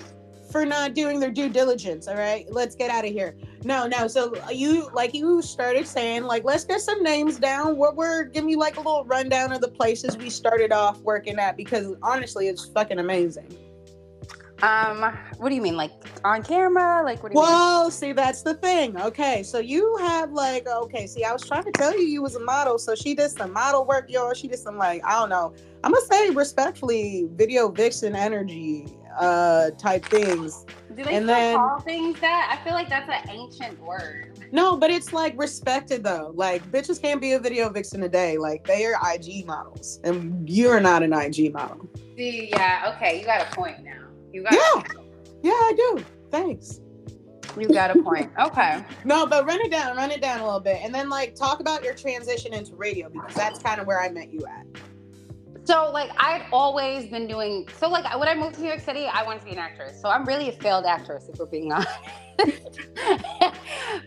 [0.50, 2.08] for not doing their due diligence.
[2.08, 3.36] All right, let's get out of here.
[3.64, 4.06] No, no.
[4.06, 7.76] So you like you started saying like let's get some names down.
[7.76, 11.38] What we're give me like a little rundown of the places we started off working
[11.38, 13.56] at because honestly, it's fucking amazing.
[14.62, 15.92] Um, what do you mean, like
[16.24, 17.02] on camera?
[17.04, 19.00] Like what do you well, see, that's the thing.
[19.00, 22.34] Okay, so you have like, okay, see, I was trying to tell you you was
[22.34, 24.34] a model, so she did some model work, y'all.
[24.34, 25.54] She did some like, I don't know.
[25.84, 30.64] I'm gonna say respectfully, video vixen energy, uh, type things.
[30.94, 32.56] Do they And still then- call things that?
[32.58, 34.38] I feel like that's an ancient word.
[34.50, 36.32] No, but it's like respected though.
[36.34, 38.38] Like bitches can't be a video vixen today.
[38.38, 41.88] Like they are IG models, and you're not an IG model.
[42.16, 44.06] See, yeah, okay, you got a point now.
[44.32, 44.82] You got Yeah,
[45.42, 46.04] yeah, I do.
[46.30, 46.80] Thanks.
[47.58, 48.30] you got a point.
[48.38, 48.82] Okay.
[49.04, 51.60] No, but run it down, run it down a little bit, and then like talk
[51.60, 54.66] about your transition into radio because that's kind of where I met you at.
[55.68, 59.04] So like I'd always been doing so like when I moved to New York City,
[59.04, 60.00] I wanted to be an actress.
[60.00, 61.90] So I'm really a failed actress if we're being honest.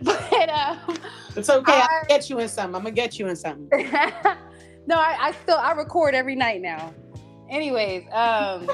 [0.01, 0.97] but um
[1.35, 1.73] It's okay.
[1.73, 2.75] I- I'll get you in something.
[2.75, 3.69] I'm gonna get you in something.
[4.87, 6.95] no, I, I still I record every night now.
[7.47, 8.67] Anyways, um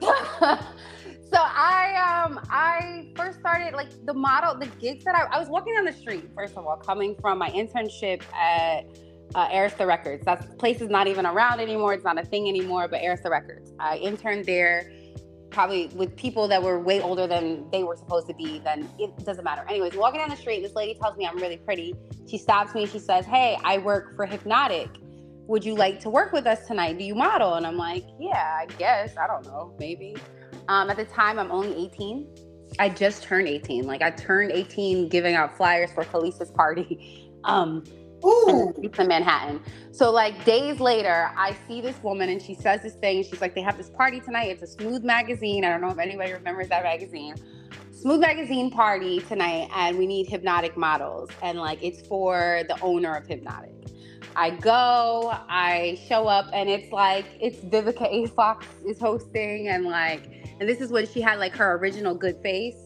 [0.00, 5.48] so I um I first started like the model the gigs that I, I was
[5.48, 8.84] walking down the street first of all coming from my internship at
[9.34, 10.24] uh, Arista Records.
[10.24, 11.94] That place is not even around anymore.
[11.94, 12.88] It's not a thing anymore.
[12.88, 13.72] But Arista Records.
[13.78, 14.90] I interned there,
[15.50, 18.60] probably with people that were way older than they were supposed to be.
[18.60, 19.64] Then it doesn't matter.
[19.68, 21.94] Anyways, walking down the street, this lady tells me I'm really pretty.
[22.28, 22.86] She stops me.
[22.86, 24.88] She says, "Hey, I work for Hypnotic.
[25.46, 26.98] Would you like to work with us tonight?
[26.98, 29.16] Do you model?" And I'm like, "Yeah, I guess.
[29.16, 30.16] I don't know, maybe."
[30.68, 32.26] Um, at the time, I'm only 18.
[32.78, 33.86] I just turned 18.
[33.86, 37.20] Like I turned 18 giving out flyers for Khaleesi's party.
[37.46, 37.84] Um,
[38.24, 38.72] Ooh.
[38.82, 39.60] it's in Manhattan.
[39.92, 43.22] So like days later, I see this woman and she says this thing.
[43.22, 44.50] She's like, they have this party tonight.
[44.50, 45.64] It's a Smooth magazine.
[45.64, 47.34] I don't know if anybody remembers that magazine.
[47.92, 51.30] Smooth magazine party tonight, and we need hypnotic models.
[51.42, 53.72] And like it's for the owner of Hypnotic.
[54.36, 58.26] I go, I show up, and it's like it's Vivica A.
[58.28, 60.28] Fox is hosting, and like,
[60.60, 62.76] and this is when she had like her original good face.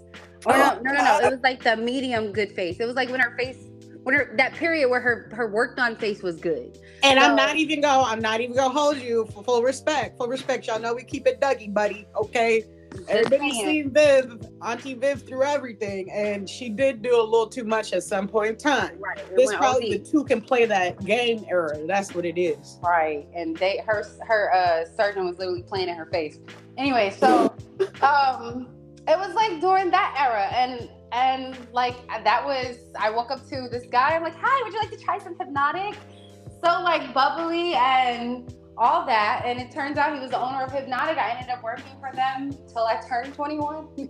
[0.46, 1.18] Or no, no, no, no.
[1.20, 2.78] It was like the medium good face.
[2.78, 3.67] It was like when her face
[4.08, 6.78] when her that period where her her worked on face was good.
[7.02, 8.02] And I'm not even go.
[8.06, 10.16] I'm not even gonna hold you for full respect.
[10.16, 12.08] Full respect, y'all know we keep it Dougie, buddy.
[12.16, 12.64] Okay.
[13.06, 17.92] Everybody's seen Viv, Auntie Viv through everything, and she did do a little too much
[17.92, 18.98] at some point in time.
[18.98, 19.18] Right.
[19.18, 20.00] it This probably OD.
[20.00, 21.78] the two can play that game era.
[21.86, 22.78] That's what it is.
[22.82, 23.28] Right.
[23.36, 26.38] And they her her uh surgeon was literally playing in her face.
[26.78, 27.54] Anyway, so
[28.00, 28.68] um
[29.06, 33.68] it was like during that era and and like that was I woke up to
[33.70, 35.96] this guy, I'm like, hi, would you like to try some hypnotic?
[36.62, 39.42] So like bubbly and all that.
[39.44, 41.18] And it turns out he was the owner of Hypnotic.
[41.18, 43.88] I ended up working for them till I turned 21.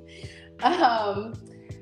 [0.62, 1.34] um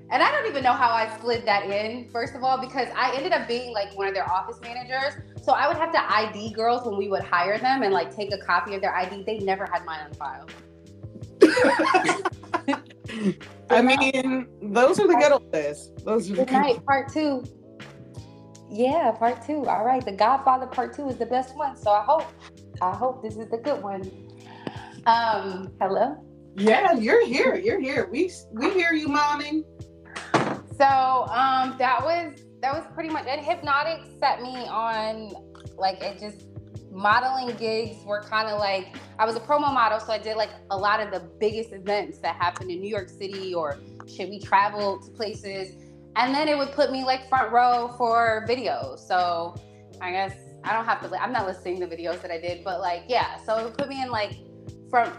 [0.08, 3.12] and I don't even know how I slid that in, first of all, because I
[3.16, 5.14] ended up being like one of their office managers.
[5.42, 8.32] So I would have to ID girls when we would hire them and like take
[8.32, 9.24] a copy of their ID.
[9.24, 10.46] They never had mine on file.
[13.70, 15.90] I mean, those are the good old days.
[16.04, 17.44] Those are the Good night, part two.
[18.70, 19.66] Yeah, part two.
[19.66, 21.76] All right, The Godfather part two is the best one.
[21.76, 22.26] So I hope,
[22.80, 24.10] I hope this is the good one.
[25.06, 26.16] Um, hello.
[26.56, 27.54] Yeah, you're here.
[27.54, 28.08] You're here.
[28.10, 29.62] We we hear you momming.
[30.78, 33.26] So um, that was that was pretty much.
[33.26, 35.32] And Hypnotic set me on
[35.76, 36.46] like it just
[36.90, 40.50] modeling gigs were kind of like I was a promo model, so I did like
[40.70, 44.40] a lot of the biggest events that happened in New York City or should we
[44.40, 45.74] travel to places,
[46.16, 49.00] and then it would put me like front row for videos.
[49.00, 49.56] So
[50.00, 51.22] I guess I don't have to.
[51.22, 53.88] I'm not listing the videos that I did, but like yeah, so it would put
[53.88, 54.36] me in like
[54.90, 55.12] front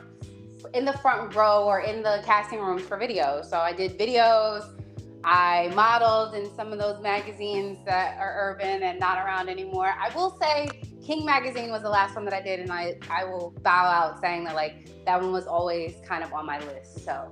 [0.73, 3.45] in the front row or in the casting rooms for videos.
[3.45, 4.76] So I did videos.
[5.23, 9.93] I modeled in some of those magazines that are urban and not around anymore.
[9.99, 10.69] I will say
[11.05, 14.21] King magazine was the last one that I did, and I I will bow out
[14.21, 17.03] saying that like that one was always kind of on my list.
[17.03, 17.31] So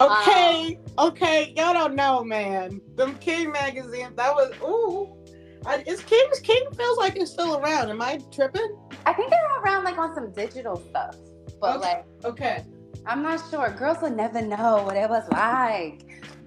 [0.00, 2.80] Okay, um, okay, y'all don't know, man.
[2.96, 5.16] Them King magazine, that was ooh.
[5.66, 7.88] I, is King King feels like it's still around.
[7.90, 8.76] Am I tripping?
[9.06, 11.16] I think they're around like on some digital stuff,
[11.60, 11.86] but Okay.
[11.86, 12.64] like Okay.
[13.06, 13.70] I'm not sure.
[13.70, 16.02] Girls will never know what it was like.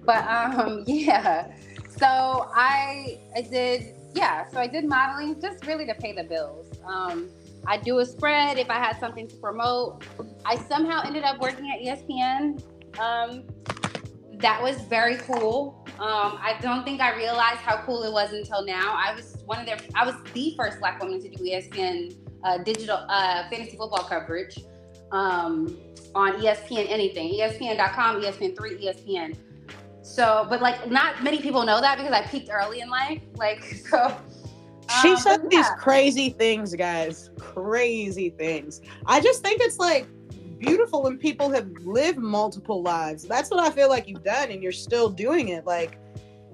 [0.08, 1.52] But um yeah.
[1.98, 6.66] So I I did yeah, so I did modeling just really to pay the bills.
[6.82, 7.28] Um
[7.66, 10.02] I do a spread if I had something to promote.
[10.46, 12.62] I somehow ended up working at ESPN.
[12.98, 13.44] Um
[14.38, 15.84] that was very cool.
[15.98, 18.94] Um, I don't think I realized how cool it was until now.
[18.96, 22.58] I was one of their, I was the first Black woman to do ESPN uh,
[22.58, 24.60] digital uh, fantasy football coverage
[25.10, 25.76] um,
[26.14, 29.36] on ESPN anything, ESPN.com, ESPN3, ESPN.
[30.08, 33.20] So, but like not many people know that because I peaked early in life.
[33.36, 34.16] Like, so.
[35.02, 35.74] She um, said but these yeah.
[35.74, 37.30] crazy things, guys.
[37.38, 38.80] Crazy things.
[39.04, 40.06] I just think it's like
[40.58, 43.24] beautiful when people have lived multiple lives.
[43.24, 45.66] That's what I feel like you've done, and you're still doing it.
[45.66, 45.98] Like,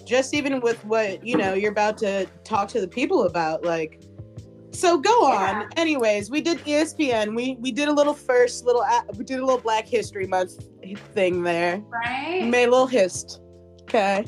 [0.05, 3.65] just even with what you know, you're about to talk to the people about.
[3.65, 4.03] Like,
[4.73, 5.61] so go on.
[5.61, 5.69] Yeah.
[5.77, 7.37] Anyways, we did ESPN.
[7.37, 8.85] We we did a little first little
[9.17, 10.67] we did a little Black History Month
[11.15, 11.79] thing there.
[11.89, 12.45] Right.
[12.45, 13.41] Made a little hist.
[13.95, 14.25] Okay.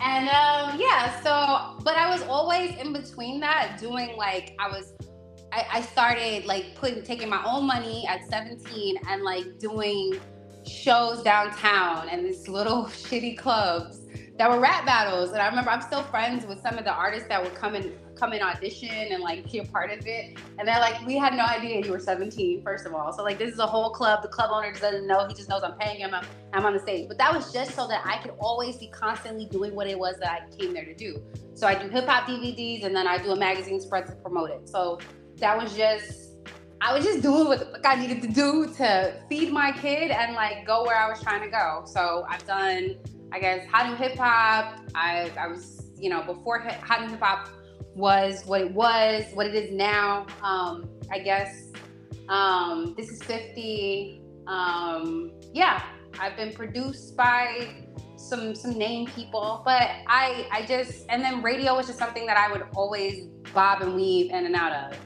[0.00, 4.94] And um, yeah, so but I was always in between that doing like I was
[5.52, 10.14] I, I started like putting taking my own money at 17 and like doing
[10.64, 13.98] shows downtown and these little shitty clubs
[14.38, 15.32] that were rap battles.
[15.32, 17.92] And I remember I'm still friends with some of the artists that would come and
[18.16, 20.38] come and audition and like be a part of it.
[20.58, 23.12] And they're like, we had no idea you were 17, first of all.
[23.12, 24.22] So like this is a whole club.
[24.22, 25.26] The club owner doesn't know.
[25.26, 26.14] He just knows I'm paying him.
[26.14, 27.08] I'm, I'm on the stage.
[27.08, 30.16] But that was just so that I could always be constantly doing what it was
[30.20, 31.22] that I came there to do.
[31.54, 34.50] So I do hip hop DVDs and then I do a magazine spread to promote
[34.50, 34.68] it.
[34.68, 34.98] So
[35.36, 36.32] that was just
[36.84, 40.10] I was just doing what the fuck I needed to do to feed my kid
[40.10, 41.84] and like go where I was trying to go.
[41.86, 42.96] So I've done,
[43.32, 44.78] I guess, New Hip Hop.
[44.94, 47.48] I, I was, you know, before New Hip Hop
[47.94, 50.26] was what it was, what it is now.
[50.42, 51.70] Um, I guess
[52.28, 54.22] um, this is 50.
[54.46, 55.82] Um, yeah,
[56.18, 57.68] I've been produced by
[58.16, 62.36] some some name people, but I I just and then radio was just something that
[62.36, 64.98] I would always bob and weave in and out of.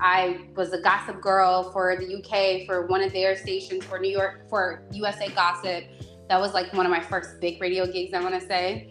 [0.00, 4.10] I was a gossip girl for the UK for one of their stations for New
[4.10, 5.84] York for USA Gossip.
[6.32, 8.14] That was like one of my first big radio gigs.
[8.14, 8.90] I want to say.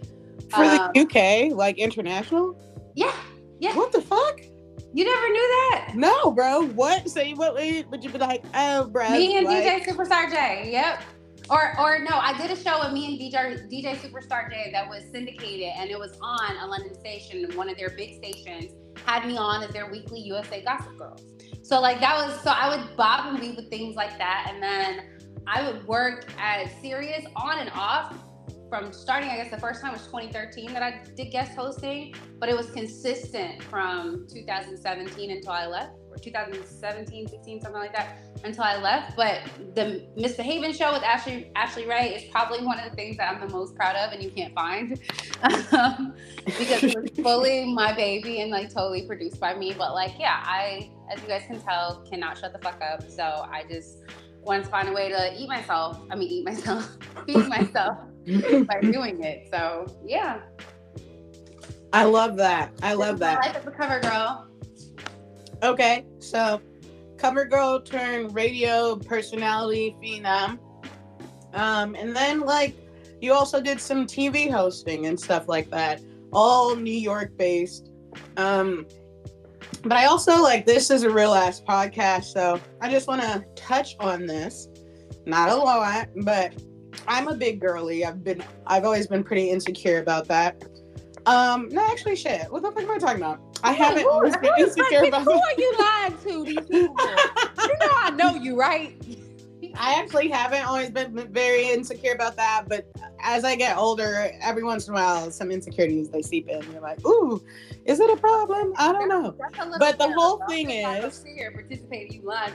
[0.51, 2.55] For Um, the UK, like international.
[2.93, 3.11] Yeah,
[3.59, 3.75] yeah.
[3.75, 4.41] What the fuck?
[4.93, 5.93] You never knew that.
[5.95, 6.67] No, bro.
[6.67, 7.09] What?
[7.09, 7.55] Say what?
[7.55, 9.09] Would you be like, oh, bro?
[9.09, 10.69] Me and like, DJ Superstar J.
[10.71, 11.01] Yep.
[11.49, 14.87] Or or no, I did a show with me and DJ DJ Superstar J that
[14.87, 18.73] was syndicated and it was on a London station, one of their big stations,
[19.07, 21.23] had me on as their weekly USA Gossip Girls.
[21.63, 24.61] So like that was so I would bob and weave with things like that, and
[24.61, 28.15] then I would work at Sirius on and off
[28.71, 29.29] from starting.
[29.29, 32.71] I guess the first time was 2013 that I did guest hosting, but it was
[32.71, 39.17] consistent from 2017 until I left, or 2017, 16, something like that until I left.
[39.17, 39.41] But
[39.75, 43.45] the Misbehaving show with Ashlee Ashlee Ray is probably one of the things that I'm
[43.45, 44.97] the most proud of, and you can't find
[45.73, 46.13] um,
[46.45, 49.73] because it was fully my baby and like totally produced by me.
[49.77, 53.09] But like, yeah, I, as you guys can tell, cannot shut the fuck up.
[53.09, 53.97] So I just
[54.45, 55.99] to find a way to eat myself.
[56.09, 57.97] I mean, eat myself, feed myself
[58.67, 59.47] by doing it.
[59.51, 60.41] So yeah,
[61.93, 62.73] I love that.
[62.81, 63.45] I love that.
[63.45, 64.47] Life as a cover girl.
[65.63, 66.61] Okay, so
[67.17, 70.57] cover girl turned radio personality phenom.
[71.53, 72.75] Um, and then like
[73.21, 76.01] you also did some TV hosting and stuff like that,
[76.33, 77.91] all New York based.
[78.37, 78.87] Um,
[79.83, 83.43] but I also like this is a real ass podcast, so I just want to
[83.55, 84.67] touch on this.
[85.25, 86.53] Not a lot, but
[87.07, 88.05] I'm a big girly.
[88.05, 90.63] I've been I've always been pretty insecure about that.
[91.25, 92.51] Um, no, actually, shit.
[92.51, 93.59] What the fuck am I talking about?
[93.63, 96.43] I haven't Who- always been who insecure like, about Who are you lying to?
[96.45, 96.95] These people.
[97.61, 98.95] you know I know you, right?
[99.75, 102.85] I actually haven't always been very insecure about that, but
[103.21, 106.61] as I get older, every once in a while, some insecurities they seep in.
[106.71, 107.43] You're like, ooh,
[107.85, 108.73] is it a problem?
[108.77, 109.35] I don't know.
[109.39, 112.21] That's a little But the whole thing is- here participating.
[112.21, 112.53] You lying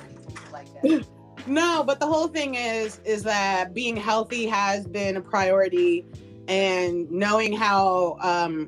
[0.52, 1.06] like that.
[1.46, 6.04] No, but the whole thing is, is that being healthy has been a priority,
[6.48, 8.66] and knowing how um,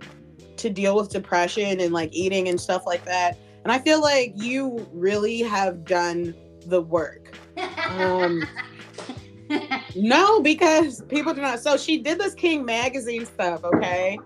[0.58, 3.36] to deal with depression and like eating and stuff like that.
[3.64, 6.34] And I feel like you really have done
[6.66, 7.36] the work.
[7.88, 8.42] Um,
[9.94, 11.60] No, because people do not.
[11.60, 14.18] So she did this King magazine stuff, okay?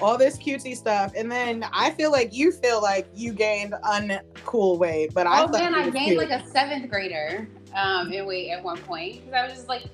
[0.00, 4.78] All this cutesy stuff, and then I feel like you feel like you gained uncool
[4.78, 6.18] weight, but I oh man, I gained cute.
[6.18, 9.84] like a seventh grader um, in weight at one point because I was just like,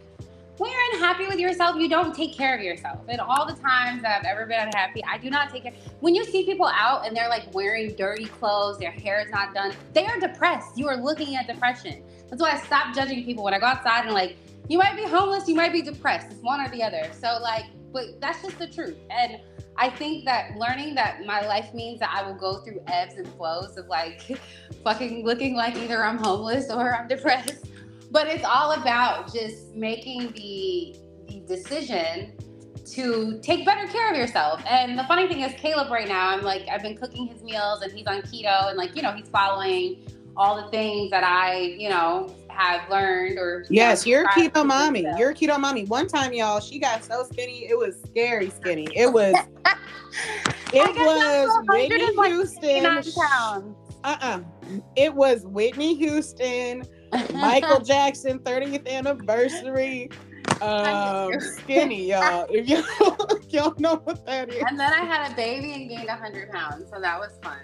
[0.58, 3.00] when you're unhappy with yourself, you don't take care of yourself.
[3.08, 5.74] And all the times that I've ever been unhappy, I do not take care.
[5.98, 9.54] When you see people out and they're like wearing dirty clothes, their hair is not
[9.54, 10.78] done, they are depressed.
[10.78, 12.04] You are looking at depression.
[12.28, 14.36] That's why I stopped judging people when I go outside and like,
[14.68, 16.28] you might be homeless, you might be depressed.
[16.30, 17.10] It's one or the other.
[17.20, 18.96] So like, but that's just the truth.
[19.10, 19.38] And
[19.78, 23.28] I think that learning that my life means that I will go through ebbs and
[23.34, 24.38] flows of like
[24.84, 27.66] fucking looking like either I'm homeless or I'm depressed.
[28.10, 30.96] But it's all about just making the
[31.28, 32.32] the decision
[32.92, 34.62] to take better care of yourself.
[34.64, 37.82] And the funny thing is Caleb right now, I'm like I've been cooking his meals
[37.82, 40.06] and he's on keto and like, you know, he's following
[40.36, 44.50] all the things that I, you know, have learned or Yes, you're a tried to
[44.50, 45.02] keto mommy.
[45.02, 45.16] so.
[45.18, 45.84] You're keto mommy.
[45.84, 48.88] One time, y'all, she got so skinny, it was scary skinny.
[48.94, 49.34] It was.
[50.72, 53.76] It I got down was Whitney 169 Houston.
[54.02, 54.40] Uh uh
[54.96, 56.84] It was Whitney Houston,
[57.34, 60.10] Michael Jackson 30th anniversary.
[60.62, 62.46] Um, skinny, y'all.
[62.48, 64.62] If y'all, y'all know what that is.
[64.66, 67.58] And then I had a baby and gained 100 pounds, so that was fun.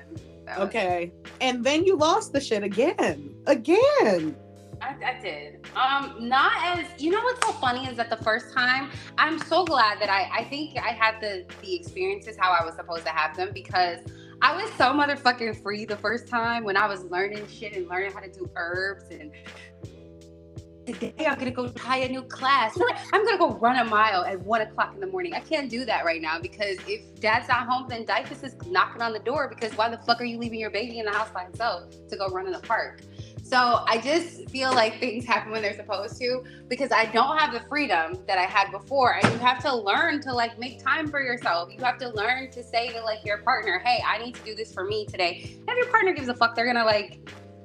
[0.58, 1.12] Okay.
[1.40, 3.34] And then you lost the shit again.
[3.46, 4.36] Again.
[4.80, 5.64] I, I did.
[5.76, 9.64] Um, not as you know what's so funny is that the first time I'm so
[9.64, 13.12] glad that I I think I had the the experiences how I was supposed to
[13.12, 14.00] have them because
[14.42, 18.12] I was so motherfucking free the first time when I was learning shit and learning
[18.12, 19.30] how to do herbs and
[20.86, 22.78] today I'm gonna go try a new class.
[23.12, 25.34] I'm gonna go run a mile at one o'clock in the morning.
[25.34, 29.02] I can't do that right now because if dad's not home, then DYFS is knocking
[29.02, 31.30] on the door because why the fuck are you leaving your baby in the house
[31.30, 33.02] by himself to go run in the park?
[33.52, 37.52] So I just feel like things happen when they're supposed to because I don't have
[37.52, 39.14] the freedom that I had before.
[39.22, 41.68] And you have to learn to like make time for yourself.
[41.70, 44.54] You have to learn to say to like your partner, hey, I need to do
[44.54, 45.58] this for me today.
[45.68, 47.18] And if your partner gives a fuck, they're gonna like,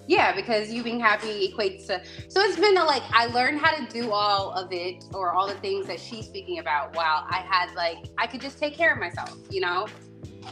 [0.08, 2.02] yeah, because you being happy equates to.
[2.30, 5.48] So it's been a, like I learned how to do all of it or all
[5.48, 8.94] the things that she's speaking about while I had like I could just take care
[8.94, 9.88] of myself, you know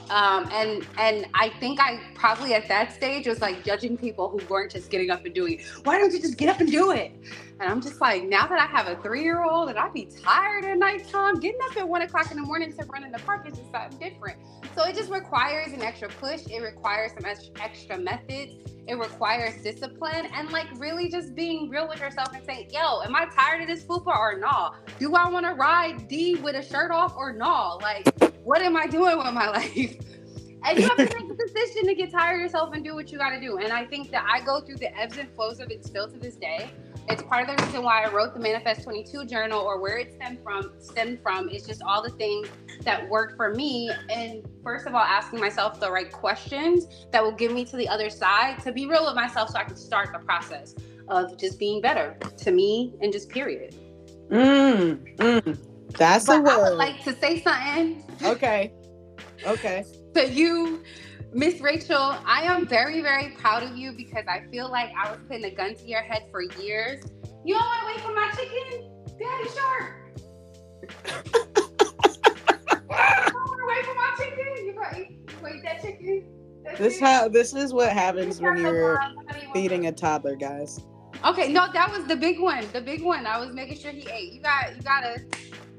[0.10, 4.40] um, and and I think I probably at that stage was like judging people who
[4.48, 5.66] weren't just getting up and doing it.
[5.84, 7.12] Why don't you just get up and do it?
[7.60, 10.06] And I'm just like, now that I have a three year old and I'd be
[10.24, 13.20] tired at nighttime, getting up at one o'clock in the morning to run in the
[13.20, 14.38] park is just something different.
[14.76, 16.42] So it just requires an extra push.
[16.48, 18.75] It requires some extra methods.
[18.88, 23.16] It requires discipline and like really just being real with yourself and saying, yo, am
[23.16, 24.74] I tired of this fupa or no?
[25.00, 27.80] Do I want to ride D with a shirt off or no?
[27.82, 28.08] Like,
[28.44, 29.98] what am I doing with my life?
[30.66, 33.12] And you have to make a decision to get tired of yourself and do what
[33.12, 33.58] you got to do.
[33.60, 36.18] And I think that I go through the ebbs and flows of it still to
[36.18, 36.72] this day.
[37.08, 40.14] It's part of the reason why I wrote the Manifest 22 journal or where it
[40.14, 40.72] stemmed from.
[40.80, 42.48] Stemmed from is just all the things
[42.82, 43.92] that worked for me.
[44.10, 47.88] And first of all, asking myself the right questions that will get me to the
[47.88, 50.74] other side to be real with myself, so I can start the process
[51.08, 53.76] of just being better to me and just period.
[54.32, 55.58] Mm, mm.
[55.92, 58.74] That's But a I would like to say something okay.
[59.46, 59.84] Okay.
[60.16, 60.82] To you,
[61.34, 62.16] Miss Rachel.
[62.26, 65.52] I am very, very proud of you because I feel like I was putting a
[65.52, 67.04] gun to your head for years.
[67.44, 68.90] You don't want to wait for my chicken,
[69.20, 69.96] Daddy Shark.
[72.96, 74.66] don't want to wait for my chicken.
[74.66, 76.26] You got you wait that chicken.
[76.64, 79.00] That's This how this is what happens when you're
[79.54, 80.80] feeding a toddler, guys.
[81.26, 82.66] Okay, no, that was the big one.
[82.72, 83.26] The big one.
[83.26, 84.34] I was making sure he ate.
[84.34, 85.24] You got you gotta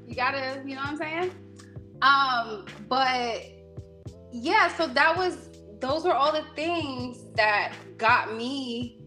[0.07, 1.31] you gotta, you know what I'm saying?
[2.01, 3.56] Um, but
[4.31, 5.49] yeah, so that was
[5.79, 8.97] those were all the things that got me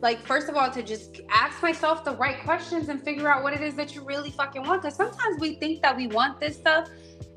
[0.00, 3.52] like first of all to just ask myself the right questions and figure out what
[3.52, 6.56] it is that you really fucking want because sometimes we think that we want this
[6.56, 6.88] stuff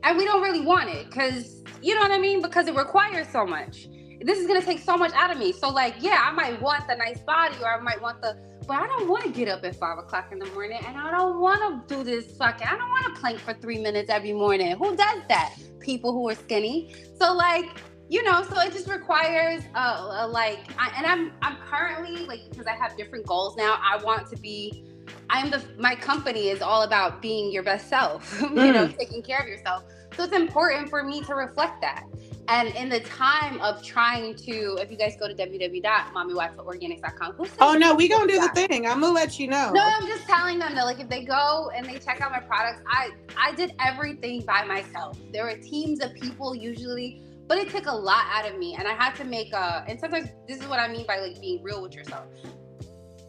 [0.03, 2.41] and we don't really want it because you know what i mean?
[2.41, 3.87] Because it requires so much.
[4.21, 5.51] This is gonna take so much out of me.
[5.51, 8.37] So like yeah i might want the nice body or i might want the
[8.67, 11.09] but i don't want to get up at five o'clock in the morning and i
[11.09, 14.33] don't want to do this fucking i don't want to plank for three minutes every
[14.33, 14.75] morning.
[14.77, 16.93] Who does that people who are skinny.
[17.19, 17.69] So like
[18.09, 22.41] you know so it just requires a, uh like I, and i'm i'm currently like
[22.49, 24.83] because i have different goals now i want to be
[25.29, 29.39] i'm the my company is all about being your best self you know taking care
[29.39, 29.85] of yourself.
[30.17, 32.03] So it's important for me to reflect that
[32.51, 37.73] and in the time of trying to if you guys go to www.mamiwataorganics.com who Oh
[37.73, 38.85] no, we gonna do the thing.
[38.85, 39.71] I'm gonna let you know.
[39.71, 42.41] no, I'm just telling them that like if they go and they check out my
[42.41, 45.17] products, I I did everything by myself.
[45.31, 48.85] There were teams of people usually, but it took a lot out of me, and
[48.87, 49.85] I had to make a.
[49.87, 52.25] And sometimes this is what I mean by like being real with yourself.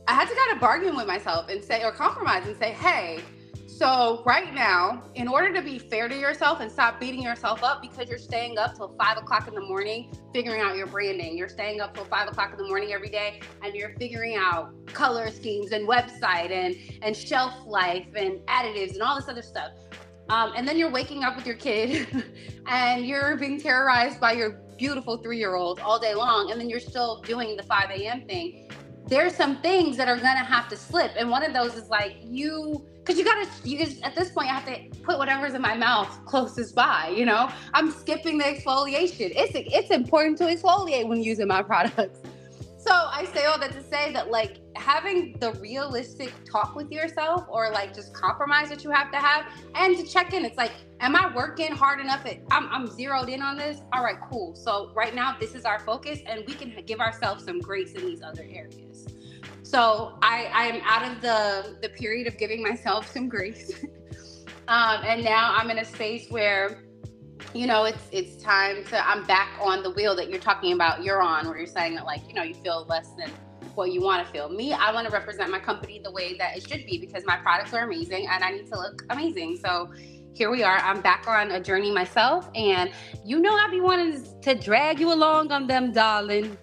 [0.09, 3.21] I had to kind of bargain with myself and say or compromise and say, hey.
[3.83, 7.83] So right now, in order to be fair to yourself and stop beating yourself up
[7.83, 11.49] because you're staying up till five o'clock in the morning figuring out your branding, you're
[11.49, 15.33] staying up till five o'clock in the morning every day, and you're figuring out color
[15.33, 19.73] schemes and website and and shelf life and additives and all this other stuff.
[20.29, 22.07] Um, and then you're waking up with your kid
[22.69, 27.21] and you're being terrorized by your beautiful three-year-old all day long, and then you're still
[27.23, 28.29] doing the 5 a.m.
[28.29, 28.71] thing.
[29.07, 32.17] There's some things that are gonna have to slip, and one of those is like
[32.23, 35.63] you, because you gotta, you just at this point, I have to put whatever's in
[35.63, 37.09] my mouth closest by.
[37.09, 39.33] You know, I'm skipping the exfoliation.
[39.35, 42.21] It's it's important to exfoliate when using my products.
[42.85, 47.45] So I say all that to say that like having the realistic talk with yourself
[47.49, 50.45] or like just compromise that you have to have and to check in.
[50.45, 52.27] It's like, am I working hard enough?
[52.27, 53.83] At, I'm, I'm zeroed in on this.
[53.93, 54.57] All right, cool.
[54.57, 58.05] So right now this is our focus and we can give ourselves some grace in
[58.05, 59.07] these other areas.
[59.63, 63.73] So I, I am out of the, the period of giving myself some grace.
[64.67, 66.83] um, and now I'm in a space where
[67.55, 71.05] you know, it's it's time to I'm back on the wheel that you're talking about.
[71.05, 73.31] You're on where you're saying that like, you know, you feel less than
[73.75, 74.49] what you want to feel.
[74.49, 77.37] Me, I want to represent my company the way that it should be because my
[77.37, 79.59] products are amazing and I need to look amazing.
[79.59, 79.91] So
[80.35, 80.79] here we are.
[80.79, 82.91] I'm back on a journey myself, and
[83.25, 86.57] you know I be wanting to drag you along on them, darling.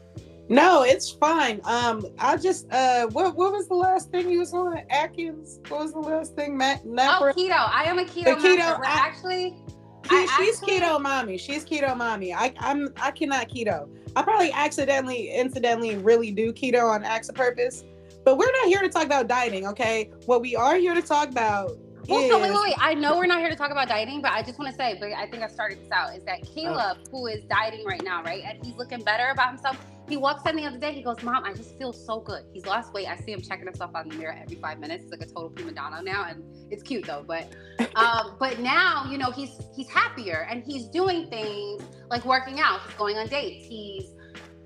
[0.50, 1.62] No, it's fine.
[1.64, 5.60] Um, I just uh, what what was the last thing you was on Atkins?
[5.68, 6.82] What was the last thing, Matt?
[6.84, 7.52] Oh, keto.
[7.52, 8.42] I am a keto.
[8.42, 8.80] The keto.
[8.80, 9.64] I, actually,
[10.10, 11.38] she, she's actually, keto mommy.
[11.38, 12.34] She's keto mommy.
[12.34, 13.90] I I'm I cannot keto.
[14.16, 17.84] I probably accidentally, incidentally, really do keto on acts of purpose.
[18.26, 20.12] But we're not here to talk about dieting, okay?
[20.26, 21.78] What we are here to talk about
[22.10, 22.76] well, so wait, wait, wait.
[22.80, 24.98] I know we're not here to talk about dieting, but I just want to say,
[25.00, 26.54] but I think I started this out, is that oh.
[26.56, 27.10] Caleb, oh.
[27.12, 28.44] who is dieting right now, right?
[28.46, 29.78] And he's looking better about himself.
[30.10, 32.44] He walks in the other day, he goes, Mom, I just feel so good.
[32.52, 33.08] He's lost weight.
[33.08, 35.04] I see him checking himself out in the mirror every five minutes.
[35.04, 37.24] He's like a total prima donna now, and it's cute though.
[37.28, 37.54] But
[37.96, 42.82] um, but now, you know, he's he's happier and he's doing things like working out,
[42.88, 44.16] he's going on dates, he's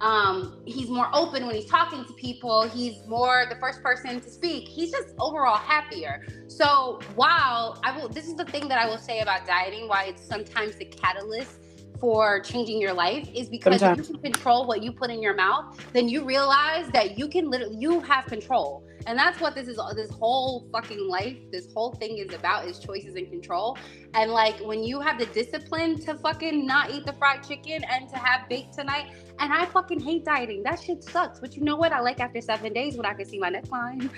[0.04, 2.64] um, he's more open when he's talking to people.
[2.64, 4.68] He's more the first person to speak.
[4.68, 6.26] He's just overall happier.
[6.48, 10.06] So while I will, this is the thing that I will say about dieting, why
[10.06, 11.62] it's sometimes the catalyst
[12.04, 15.34] for changing your life is because if you can control what you put in your
[15.34, 18.84] mouth, then you realize that you can literally you have control.
[19.08, 22.78] And that's what this is this whole fucking life, this whole thing is about is
[22.78, 23.78] choices and control.
[24.16, 28.10] And like when you have the discipline to fucking not eat the fried chicken and
[28.10, 30.62] to have bake tonight, and I fucking hate dieting.
[30.64, 31.39] That shit sucks.
[31.39, 31.93] But you know what?
[31.93, 34.10] I like after seven days when I can see my neckline.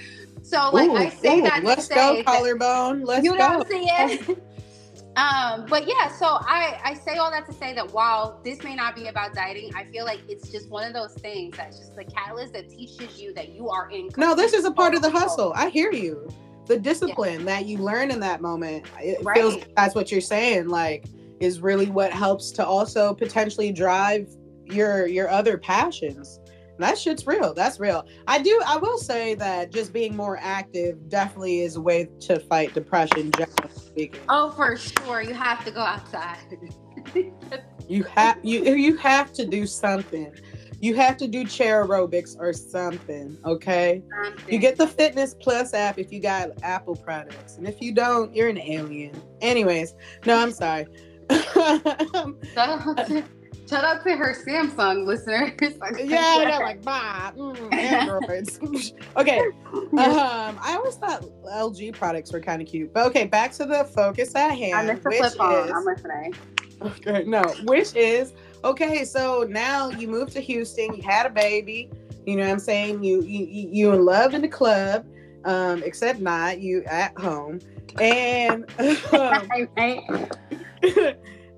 [0.42, 3.06] So like ooh, I say ooh, that let's go collarbone.
[3.06, 3.34] Let's go.
[3.34, 3.58] you know go.
[3.60, 4.42] what I'm saying?
[5.16, 8.76] Um, but yeah, so I, I say all that to say that while this may
[8.76, 11.96] not be about dieting, I feel like it's just one of those things that's just
[11.96, 14.10] the catalyst that teaches you that you are in.
[14.18, 15.54] No, this is a part of the hustle.
[15.56, 16.28] I hear you.
[16.68, 17.46] The discipline yeah.
[17.46, 19.38] that you learn in that moment, it right.
[19.38, 20.68] feels that's what you're saying.
[20.68, 21.06] Like,
[21.40, 24.28] is really what helps to also potentially drive
[24.66, 26.40] your your other passions
[26.80, 27.54] that shit's real.
[27.54, 28.06] That's real.
[28.28, 28.62] I do.
[28.66, 33.32] I will say that just being more active definitely is a way to fight depression.
[33.32, 34.22] Generally speaking.
[34.30, 35.22] Oh, for sure.
[35.22, 36.38] You have to go outside.
[37.88, 40.34] you have you you have to do something.
[40.82, 43.38] You have to do chair aerobics or something.
[43.46, 44.04] Okay.
[44.24, 44.54] Something.
[44.54, 48.36] You get the Fitness Plus app if you got Apple products, and if you don't,
[48.36, 49.20] you're an alien.
[49.42, 49.96] Anyways,
[50.26, 50.86] no, I'm sorry.
[53.68, 55.52] Shout out to her Samsung listeners.
[55.98, 58.60] yeah, they're like, bah, mm, Androids.
[59.18, 59.42] okay.
[59.96, 62.94] Um, I always thought LG products were kind of cute.
[62.94, 64.76] But okay, back to the focus at hand.
[64.76, 65.72] I missed the flip phone.
[65.72, 66.34] I'm listening.
[66.82, 71.90] Okay, no, which is okay, so now you moved to Houston, you had a baby,
[72.26, 73.04] you know what I'm saying?
[73.04, 75.06] You you you in love in the club,
[75.46, 77.60] um, except not, you at home.
[78.00, 78.66] And
[79.14, 79.48] um,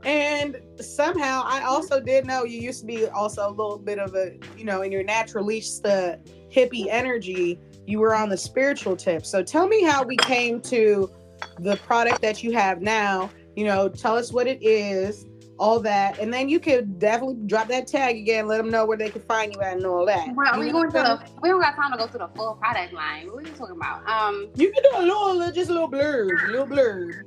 [0.08, 4.16] and somehow I also did know you used to be also a little bit of
[4.16, 6.18] a, you know, in your naturalista
[6.50, 9.26] hippie energy, you were on the spiritual tip.
[9.26, 11.12] So tell me how we came to
[11.60, 13.30] the product that you have now.
[13.58, 15.26] You know, tell us what it is,
[15.60, 18.48] all that, and then you could definitely drop that tag again.
[18.48, 20.30] Let them know where they can find you at and all that.
[20.36, 22.94] Well, we going to the, we don't got time to go through the full product
[22.94, 23.28] line.
[23.28, 24.08] What are you talking about?
[24.08, 27.24] Um, you can do a little, just a little blurb, a little blurb.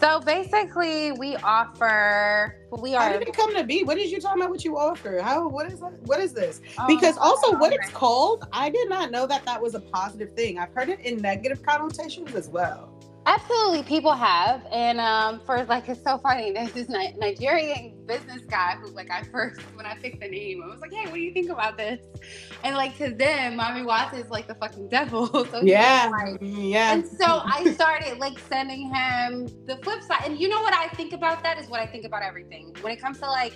[0.00, 2.56] So basically, we offer.
[2.70, 3.02] We are.
[3.02, 3.84] How did it come to be?
[3.84, 4.50] What is you talking about?
[4.50, 5.20] What you offer?
[5.22, 5.48] How?
[5.48, 5.92] What is that?
[6.02, 6.60] What is this?
[6.78, 10.34] Oh, because also, what it's called, I did not know that that was a positive
[10.34, 10.58] thing.
[10.58, 12.93] I've heard it in negative connotations as well.
[13.26, 16.52] Absolutely, people have, and um, for like it's so funny.
[16.52, 20.66] There's this Nigerian business guy who, like, I first when I picked the name, I
[20.66, 22.04] was like, "Hey, what do you think about this?"
[22.64, 25.26] And like to them, Mami Wata is like the fucking devil.
[25.50, 26.92] so yeah, like, yeah.
[26.92, 30.88] And so I started like sending him the flip side, and you know what I
[30.88, 33.54] think about that is what I think about everything when it comes to like.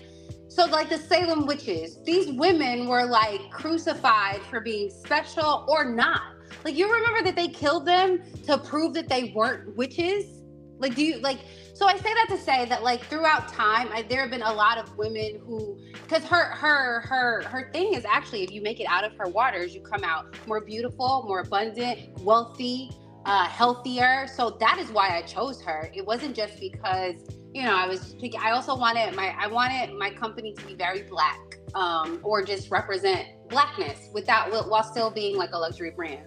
[0.50, 6.37] So, like the Salem witches, these women were like crucified for being special or not
[6.68, 10.42] like you remember that they killed them to prove that they weren't witches?
[10.78, 11.38] Like do you like
[11.72, 14.52] so I say that to say that like throughout time I, there have been a
[14.52, 18.80] lot of women who cuz her her her her thing is actually if you make
[18.80, 22.90] it out of her waters you come out more beautiful, more abundant, wealthy,
[23.24, 24.26] uh, healthier.
[24.36, 25.90] So that is why I chose her.
[25.94, 27.14] It wasn't just because
[27.54, 28.14] you know I was.
[28.38, 31.40] I also wanted my I wanted my company to be very black,
[31.74, 36.26] um, or just represent blackness without while still being like a luxury brand.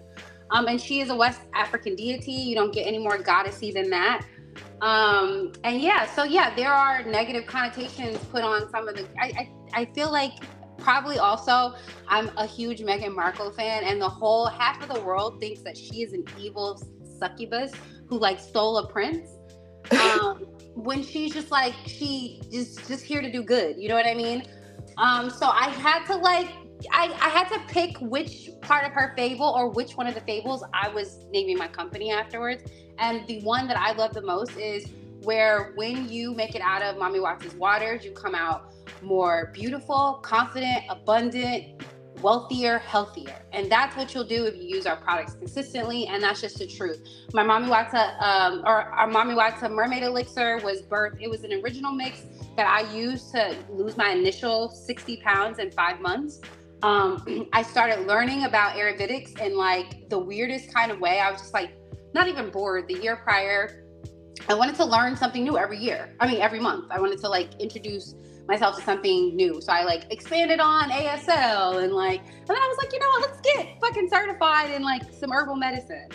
[0.52, 2.32] Um, and she is a West African deity.
[2.32, 4.26] You don't get any more goddessy than that.
[4.82, 9.06] Um, and yeah, so yeah, there are negative connotations put on some of the.
[9.20, 10.32] I, I, I feel like
[10.78, 11.74] probably also
[12.08, 15.76] I'm a huge Meghan Markle fan, and the whole half of the world thinks that
[15.76, 16.82] she is an evil
[17.18, 17.72] succubus
[18.08, 19.30] who like stole a prince.
[19.92, 24.06] Um, when she's just like she just just here to do good, you know what
[24.06, 24.44] I mean?
[24.98, 26.48] Um, so I had to like
[26.90, 30.20] I, I had to pick which part of her fable or which one of the
[30.22, 32.64] fables I was naming my company afterwards.
[32.98, 34.86] And the one that I love the most is
[35.22, 38.72] where when you make it out of Mami Wata's waters, you come out
[39.02, 41.82] more beautiful, confident, abundant,
[42.22, 43.42] wealthier, healthier.
[43.52, 46.06] And that's what you'll do if you use our products consistently.
[46.06, 47.00] And that's just the truth.
[47.32, 51.18] My Mami Wata, um, or our Mami Wata Mermaid Elixir was birth.
[51.20, 52.22] It was an original mix
[52.56, 56.40] that I used to lose my initial 60 pounds in five months.
[56.82, 61.20] Um, I started learning about Ayurvedics in like the weirdest kind of way.
[61.20, 61.70] I was just like,
[62.14, 62.88] not even bored.
[62.88, 63.84] The year prior,
[64.48, 66.14] I wanted to learn something new every year.
[66.20, 66.90] I mean, every month.
[66.90, 68.14] I wanted to like introduce
[68.48, 69.60] myself to something new.
[69.60, 73.08] So I like expanded on ASL and like, and then I was like, you know
[73.08, 76.08] what, let's get fucking certified in like some herbal medicine.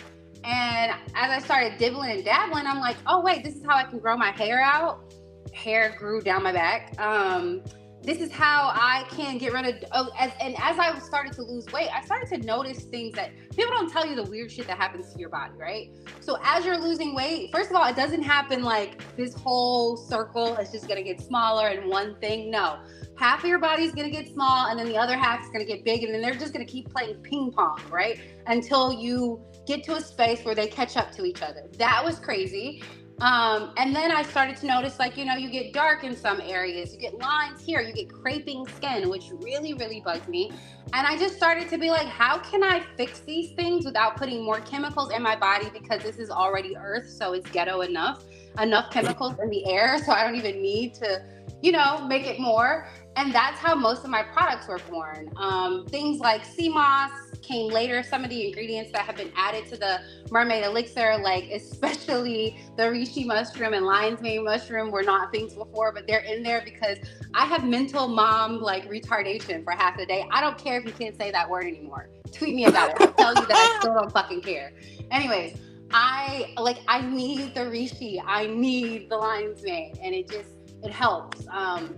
[0.44, 3.84] And as I started dibbling and dabbling, I'm like, oh wait, this is how I
[3.84, 5.12] can grow my hair out.
[5.52, 6.98] Hair grew down my back.
[7.00, 7.62] Um,
[8.08, 9.84] this is how I can get rid of.
[9.92, 13.32] Oh, as, and as I started to lose weight, I started to notice things that
[13.50, 15.90] people don't tell you the weird shit that happens to your body, right?
[16.20, 20.56] So as you're losing weight, first of all, it doesn't happen like this whole circle
[20.56, 22.50] is just gonna get smaller and one thing.
[22.50, 22.78] No,
[23.18, 25.84] half of your body's gonna get small, and then the other half is gonna get
[25.84, 28.18] big, and then they're just gonna keep playing ping pong, right?
[28.46, 31.68] Until you get to a space where they catch up to each other.
[31.76, 32.82] That was crazy.
[33.20, 36.40] Um, and then I started to notice, like, you know, you get dark in some
[36.40, 40.52] areas, you get lines here, you get creping skin, which really, really bugs me.
[40.92, 44.44] And I just started to be like, how can I fix these things without putting
[44.44, 48.22] more chemicals in my body because this is already earth, so it's ghetto enough,
[48.60, 51.24] enough chemicals in the air, so I don't even need to,
[51.60, 52.88] you know, make it more.
[53.18, 55.28] And that's how most of my products were born.
[55.36, 57.10] Um, things like sea moss,
[57.42, 58.02] came later.
[58.04, 59.98] Some of the ingredients that have been added to the
[60.30, 65.92] mermaid elixir, like especially the reishi mushroom and lion's mane mushroom, were not things before,
[65.92, 66.98] but they're in there because
[67.34, 70.24] I have mental mom like retardation for half the day.
[70.30, 72.10] I don't care if you can't say that word anymore.
[72.30, 73.00] Tweet me about it.
[73.00, 74.72] I'll tell you that I still don't fucking care.
[75.10, 75.56] Anyways,
[75.90, 78.22] I like I need the reishi.
[78.24, 80.50] I need the lion's mane, and it just
[80.84, 81.46] it helps.
[81.50, 81.96] Um,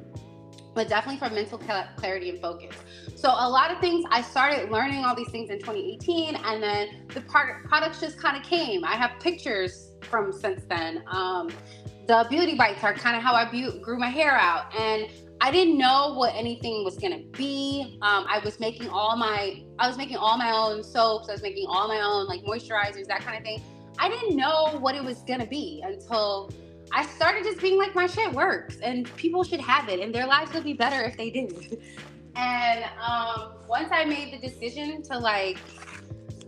[0.74, 1.58] but definitely for mental
[1.96, 2.74] clarity and focus.
[3.16, 7.06] So a lot of things I started learning all these things in 2018, and then
[7.12, 8.84] the part, products just kind of came.
[8.84, 11.02] I have pictures from since then.
[11.08, 11.50] Um,
[12.06, 15.08] the beauty bites are kind of how I bu- grew my hair out, and
[15.40, 17.98] I didn't know what anything was gonna be.
[18.02, 21.28] Um, I was making all my I was making all my own soaps.
[21.28, 23.62] I was making all my own like moisturizers, that kind of thing.
[23.98, 26.50] I didn't know what it was gonna be until
[26.93, 30.26] I started just being like, my shit works and people should have it and their
[30.26, 31.80] lives would be better if they did.
[32.36, 35.59] And um, once I made the decision to like,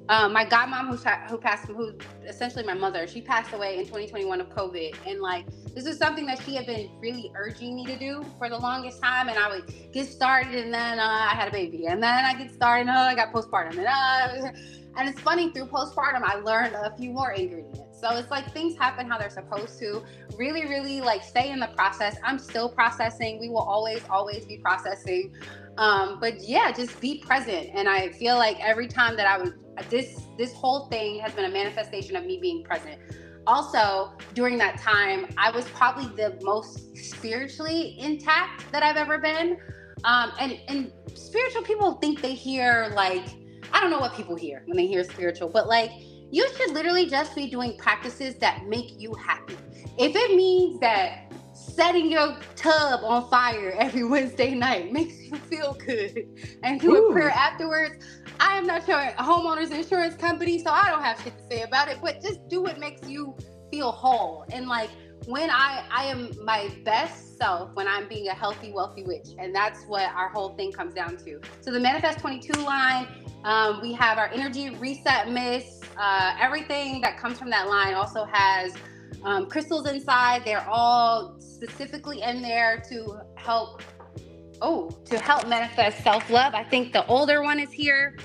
[0.09, 0.97] um, my godmom who,
[1.29, 1.95] who passed, who
[2.27, 4.95] essentially my mother, she passed away in 2021 of COVID.
[5.07, 8.49] And like, this is something that she had been really urging me to do for
[8.49, 9.29] the longest time.
[9.29, 11.87] And I would get started and then uh, I had a baby.
[11.87, 13.79] And then I get started and uh, I got postpartum.
[13.79, 14.53] And, uh,
[14.97, 17.92] and it's funny, through postpartum, I learned a few more ingredients.
[18.03, 20.03] So it's like things happen how they're supposed to.
[20.37, 22.17] Really, really like stay in the process.
[22.25, 23.39] I'm still processing.
[23.39, 25.33] We will always, always be processing.
[25.79, 27.71] Um, but yeah, just be present.
[27.75, 29.53] And I feel like every time that I was
[29.89, 32.99] this this whole thing has been a manifestation of me being present.
[33.47, 39.59] Also, during that time, I was probably the most spiritually intact that I've ever been.
[40.03, 43.27] Um, and and spiritual people think they hear like
[43.73, 45.93] I don't know what people hear when they hear spiritual, but like
[46.33, 49.57] you should literally just be doing practices that make you happy.
[49.99, 55.75] If it means that setting your tub on fire every Wednesday night makes you feel
[55.75, 56.27] good
[56.63, 58.05] and do a prayer afterwards.
[58.41, 61.89] I am not your homeowner's insurance company, so I don't have shit to say about
[61.89, 63.37] it, but just do what makes you
[63.71, 64.45] feel whole.
[64.51, 64.91] And like
[65.27, 69.29] when I I am my best self when I'm being a healthy, wealthy witch.
[69.39, 71.41] And that's what our whole thing comes down to.
[71.61, 73.09] So the Manifest 22 line,
[73.45, 75.85] um, we have our energy reset mist.
[75.97, 78.75] Uh, everything that comes from that line also has
[79.25, 80.45] um, crystals inside.
[80.45, 83.83] They're all specifically in there to help.
[84.65, 86.55] Oh, to help manifest self love.
[86.55, 88.17] I think the older one is here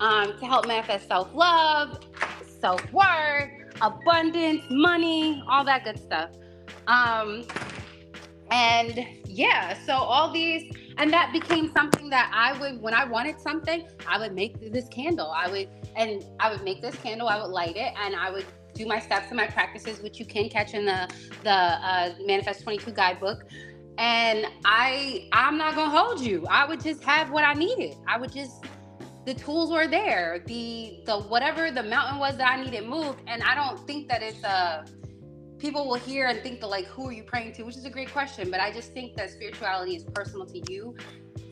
[0.00, 2.00] um, to help manifest self love,
[2.60, 3.50] self worth,
[3.82, 6.30] abundance, money, all that good stuff.
[6.86, 7.44] Um,
[8.50, 13.40] and yeah, so all these, and that became something that I would, when I wanted
[13.40, 15.30] something, I would make this candle.
[15.30, 18.46] I would, and I would make this candle, I would light it, and I would
[18.74, 21.08] do my steps and my practices, which you can catch in the
[21.42, 23.44] the uh, Manifest 22 guidebook.
[23.98, 26.46] And I I'm not gonna hold you.
[26.48, 27.96] I would just have what I needed.
[28.06, 28.64] I would just
[29.26, 30.42] the tools were there.
[30.46, 33.20] The the whatever the mountain was that I needed moved.
[33.26, 34.86] And I don't think that it's a uh,
[35.58, 37.90] people will hear and think that like who are you praying to, which is a
[37.90, 38.50] great question.
[38.50, 40.96] But I just think that spirituality is personal to you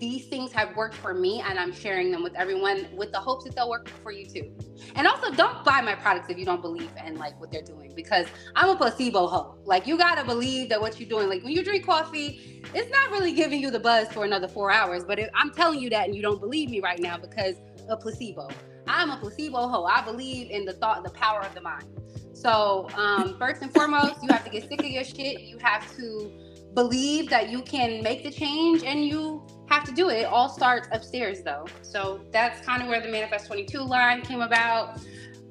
[0.00, 3.44] these things have worked for me and I'm sharing them with everyone with the hopes
[3.44, 4.50] that they'll work for you too.
[4.94, 7.92] And also don't buy my products if you don't believe in like what they're doing
[7.94, 9.56] because I'm a placebo hoe.
[9.64, 13.10] Like you gotta believe that what you're doing, like when you drink coffee, it's not
[13.10, 15.04] really giving you the buzz for another four hours.
[15.04, 17.56] But if I'm telling you that and you don't believe me right now because
[17.88, 18.48] a placebo.
[18.86, 19.84] I'm a placebo hoe.
[19.84, 21.84] I believe in the thought, the power of the mind.
[22.32, 25.40] So um, first and foremost, you have to get sick of your shit.
[25.40, 26.32] You have to
[26.74, 30.20] believe that you can make the change and you have to do it.
[30.20, 31.66] It all starts upstairs though.
[31.82, 35.00] So that's kind of where the Manifest 22 line came about.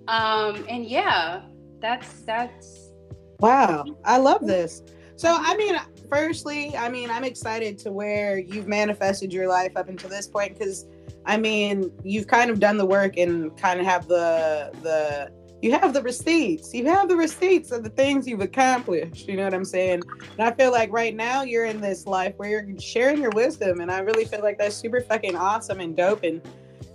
[0.08, 1.44] Um, and yeah,
[1.80, 2.92] that's that's
[3.40, 3.86] wow.
[4.06, 4.84] I love this.
[5.16, 5.76] So I mean,
[6.10, 10.58] firstly, I mean, I'm excited to where you've manifested your life up until this point
[10.58, 10.86] because
[11.26, 15.32] I mean, you've kind of done the work and kind of have the the
[15.68, 16.74] you have the receipts.
[16.74, 19.28] You have the receipts of the things you've accomplished.
[19.28, 20.02] You know what I'm saying?
[20.38, 23.82] And I feel like right now you're in this life where you're sharing your wisdom,
[23.82, 26.24] and I really feel like that's super fucking awesome and dope.
[26.24, 26.42] And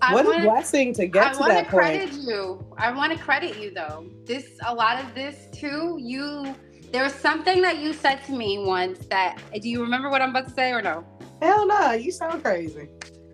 [0.01, 1.85] I what wanna, a blessing to get I to that point.
[1.85, 2.67] I want to credit you.
[2.79, 4.07] I want to credit you though.
[4.25, 5.99] This a lot of this too.
[6.01, 6.55] You
[6.93, 9.39] there was something that you said to me once that.
[9.61, 11.05] Do you remember what I'm about to say or no?
[11.43, 11.93] Hell no!
[11.93, 12.89] You sound crazy.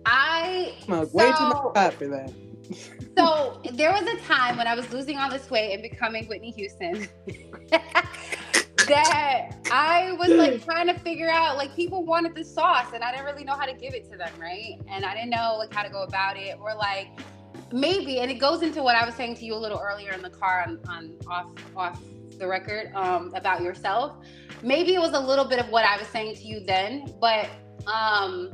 [0.05, 2.33] I smoke so, way too much pot for that
[3.17, 6.51] so there was a time when I was losing all this weight and becoming Whitney
[6.51, 7.07] Houston
[8.87, 13.11] that I was like trying to figure out like people wanted the sauce and I
[13.11, 14.79] didn't really know how to give it to them, right?
[14.87, 17.07] And I didn't know like how to go about it or like
[17.71, 20.21] maybe and it goes into what I was saying to you a little earlier in
[20.21, 22.01] the car on, on off off
[22.37, 24.15] the record um, about yourself.
[24.63, 27.49] Maybe it was a little bit of what I was saying to you then, but
[27.87, 28.51] um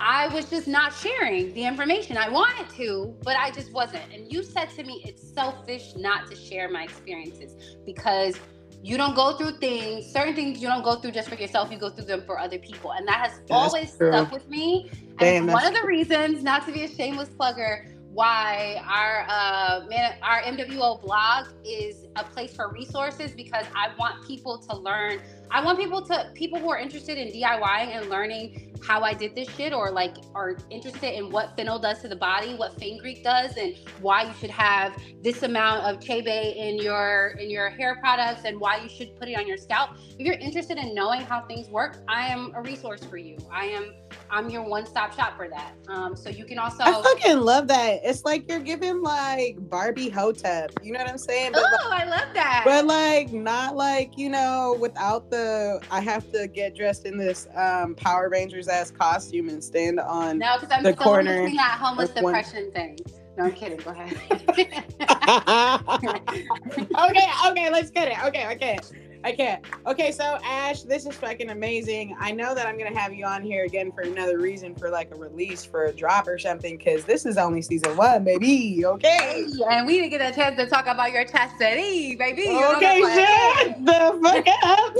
[0.00, 2.16] I was just not sharing the information.
[2.16, 4.02] I wanted to, but I just wasn't.
[4.12, 8.38] And you said to me, it's selfish not to share my experiences because
[8.82, 11.78] you don't go through things, certain things you don't go through just for yourself, you
[11.78, 12.92] go through them for other people.
[12.92, 14.12] And that has that's always true.
[14.12, 14.90] stuck with me.
[15.18, 20.16] And one of the reasons, not to be a shameless plugger, why our uh, man,
[20.22, 25.20] our MWO blog is a place for resources because I want people to learn.
[25.50, 29.34] I want people to people who are interested in DIY and learning how I did
[29.34, 33.22] this shit or like are interested in what fennel does to the body, what fenugreek
[33.24, 37.96] does, and why you should have this amount of chebe in your in your hair
[37.96, 39.90] products and why you should put it on your scalp.
[40.18, 43.36] If you're interested in knowing how things work, I am a resource for you.
[43.50, 43.94] I am
[44.30, 45.72] I'm your one-stop shop for that.
[45.88, 48.00] Um, so you can also I fucking love that.
[48.02, 50.72] It's like you're giving like Barbie Hotep.
[50.82, 51.52] You know what I'm saying?
[51.52, 52.62] But oh, like, I love that.
[52.64, 57.48] But like not like, you know, without the I have to get dressed in this
[57.54, 61.58] um Power Rangers ass costume and stand on no, because I'm the still corner looking
[61.58, 62.72] at homeless depression one...
[62.72, 62.98] thing.
[63.36, 63.78] No, I'm kidding.
[63.78, 64.18] Go ahead.
[67.10, 68.24] okay, okay, let's get it.
[68.24, 68.78] Okay, okay.
[69.26, 69.64] I can't.
[69.88, 72.16] Okay, so Ash, this is fucking amazing.
[72.20, 75.12] I know that I'm gonna have you on here again for another reason for like
[75.12, 78.86] a release for a drop or something, because this is only season one, baby.
[78.86, 79.44] Okay.
[79.68, 82.46] And we didn't get a chance to talk about your chastity, baby.
[82.50, 84.94] Okay, shut the fuck up.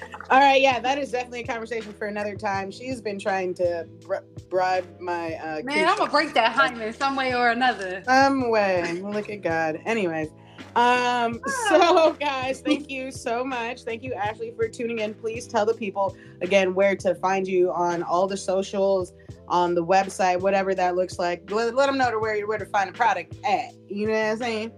[0.30, 2.70] All right, yeah, that is definitely a conversation for another time.
[2.70, 5.88] She's been trying to br- bribe my uh, man.
[5.88, 8.02] I'm gonna break that hymen some way or another.
[8.06, 9.02] Some way.
[9.02, 9.78] Look at God.
[9.84, 10.30] Anyways.
[10.76, 13.82] Um, so guys, thank you so much.
[13.82, 15.14] Thank you, Ashlee, for tuning in.
[15.14, 19.12] Please tell the people again where to find you on all the socials,
[19.48, 21.50] on the website, whatever that looks like.
[21.50, 23.72] Let, let them know to where where to find the product at.
[23.88, 24.72] You know what I'm saying?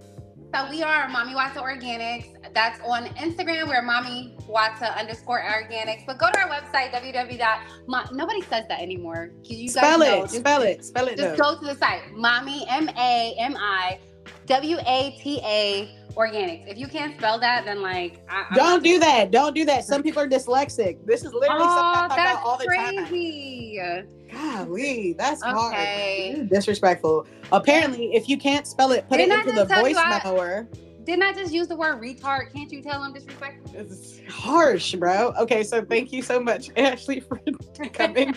[0.55, 2.27] So we are Mami Wata Organics.
[2.53, 3.69] That's on Instagram.
[3.69, 6.05] We're Mami Wata underscore organics.
[6.05, 8.13] But go to our website, www.
[8.13, 9.31] Nobody says that anymore.
[9.45, 10.21] You spell it.
[10.21, 10.85] Just, spell it.
[10.85, 11.17] Spell it.
[11.17, 11.55] Just though.
[11.55, 12.13] go to the site.
[12.13, 13.99] Mommy M A M I
[14.47, 16.69] W A T A organics.
[16.69, 19.31] If you can't spell that, then like I, don't do that.
[19.31, 19.85] Don't do that.
[19.85, 21.05] Some people are dyslexic.
[21.07, 23.79] This is literally oh, something I talk about all the crazy.
[23.79, 24.09] time.
[24.31, 26.35] Golly, that's okay.
[26.37, 26.49] hard.
[26.49, 27.27] Disrespectful.
[27.51, 30.67] Apparently, if you can't spell it, put Didn't it into the voice memo.
[31.05, 32.53] Didn't I just use the word retard?
[32.53, 33.75] Can't you tell I'm disrespectful?
[33.75, 35.35] It's harsh, bro.
[35.37, 37.41] Okay, so thank you so much, Ashlee, for
[37.89, 38.37] coming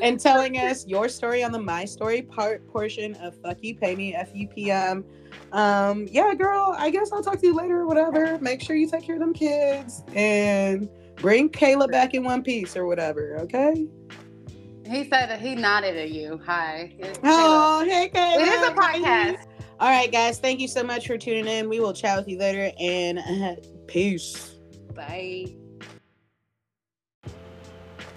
[0.00, 3.96] and telling us your story on the My Story part portion of Fuck You Pay
[3.96, 5.04] Me FUPM.
[5.52, 8.38] Um, yeah, girl, I guess I'll talk to you later or whatever.
[8.40, 12.76] Make sure you take care of them kids and bring Caleb back in one piece
[12.76, 13.86] or whatever, okay?
[14.86, 16.40] He said that he nodded at you.
[16.46, 16.92] Hi.
[17.24, 18.46] Oh, hey, Caleb.
[18.46, 19.46] It is a podcast.
[19.78, 20.38] All right, guys.
[20.38, 21.68] Thank you so much for tuning in.
[21.68, 24.54] We will chat with you later and uh, peace.
[24.94, 25.46] Bye.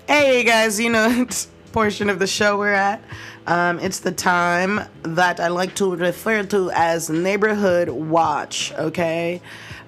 [0.07, 0.79] Hey, guys.
[0.79, 1.27] You know,
[1.71, 3.01] portion of the show we're at.
[3.47, 8.71] Um, it's the time that I like to refer to as neighborhood watch.
[8.73, 9.41] Okay.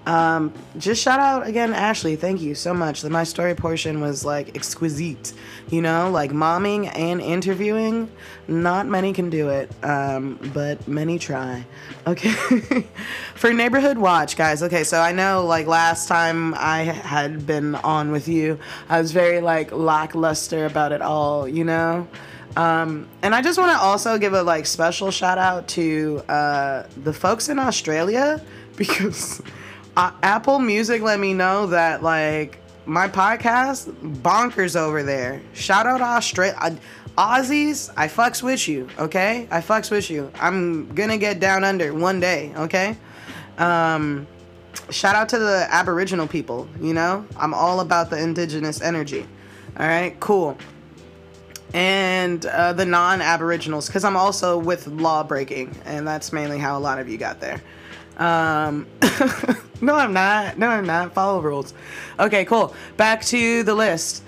[0.06, 2.18] Um, just shout out again, Ashlee.
[2.18, 3.02] Thank you so much.
[3.02, 5.34] The my story portion was like exquisite.
[5.70, 8.12] You know, like momming and interviewing.
[8.48, 11.66] Not many can do it, um, but many try.
[12.08, 12.32] Okay.
[13.36, 14.64] For neighborhood watch, guys.
[14.64, 19.12] Okay, so I know like last time I had been on with you, I was
[19.12, 21.48] very like lackluster about it all.
[21.48, 22.08] You know.
[22.58, 26.84] Um, and I just want to also give a like special shout out to uh,
[27.04, 28.44] the folks in Australia
[28.76, 29.42] because
[29.98, 35.42] uh, Apple Music let me know that like my podcast bonkers over there.
[35.54, 36.56] Shout out Australia.
[36.60, 36.76] Uh,
[37.18, 39.48] Aussies, I fucks with you, okay?
[39.52, 40.32] I fucks with you.
[40.40, 42.98] I'm gonna get down under one day, okay?
[43.58, 44.26] Um,
[44.90, 47.26] shout out to the Aboriginal people, you know?
[47.38, 49.28] I'm all about the indigenous energy.
[49.78, 50.58] All right, cool.
[51.74, 56.78] And uh, the non Aboriginals, because I'm also with law breaking, and that's mainly how
[56.78, 57.62] a lot of you got there.
[58.18, 58.88] Um,
[59.82, 60.58] no, I'm not.
[60.58, 61.14] No, I'm not.
[61.14, 61.74] Follow rules.
[62.20, 62.76] Okay, cool.
[62.98, 64.24] Back to the list.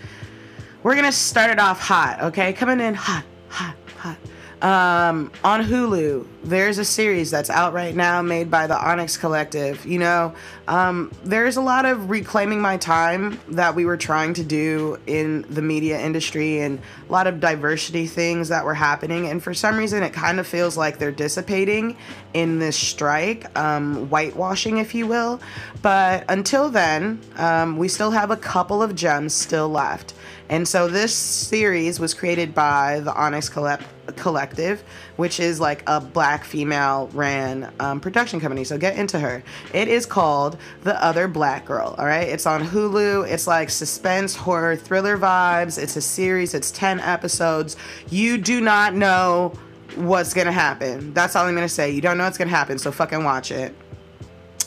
[0.83, 2.21] We're gonna start it off hot.
[2.23, 4.17] Okay, coming in hot, hot, hot.
[4.63, 9.85] Um, on Hulu, there's a series that's out right now made by the Onyx Collective.
[9.85, 10.33] You know,
[10.69, 15.41] um, there's a lot of reclaiming my time that we were trying to do in
[15.49, 19.27] the media industry and a lot of diversity things that were happening.
[19.27, 21.97] And for some reason, it kind of feels like they're dissipating
[22.33, 25.41] in this strike, um, whitewashing, if you will.
[25.81, 30.13] But until then, um, we still have a couple of gems still left.
[30.49, 33.85] And so this series was created by the Onyx Collect-
[34.17, 34.83] Collective,
[35.15, 38.63] which is like a black female ran um, production company.
[38.63, 39.43] So get into her.
[39.73, 41.95] It is called The Other Black Girl.
[41.97, 42.27] All right.
[42.27, 43.27] It's on Hulu.
[43.27, 45.81] It's like suspense, horror, thriller vibes.
[45.81, 46.53] It's a series.
[46.53, 47.77] It's 10 episodes.
[48.09, 49.53] You do not know
[49.95, 51.13] what's going to happen.
[51.13, 51.91] That's all I'm going to say.
[51.91, 52.77] You don't know what's going to happen.
[52.77, 53.73] So fucking watch it.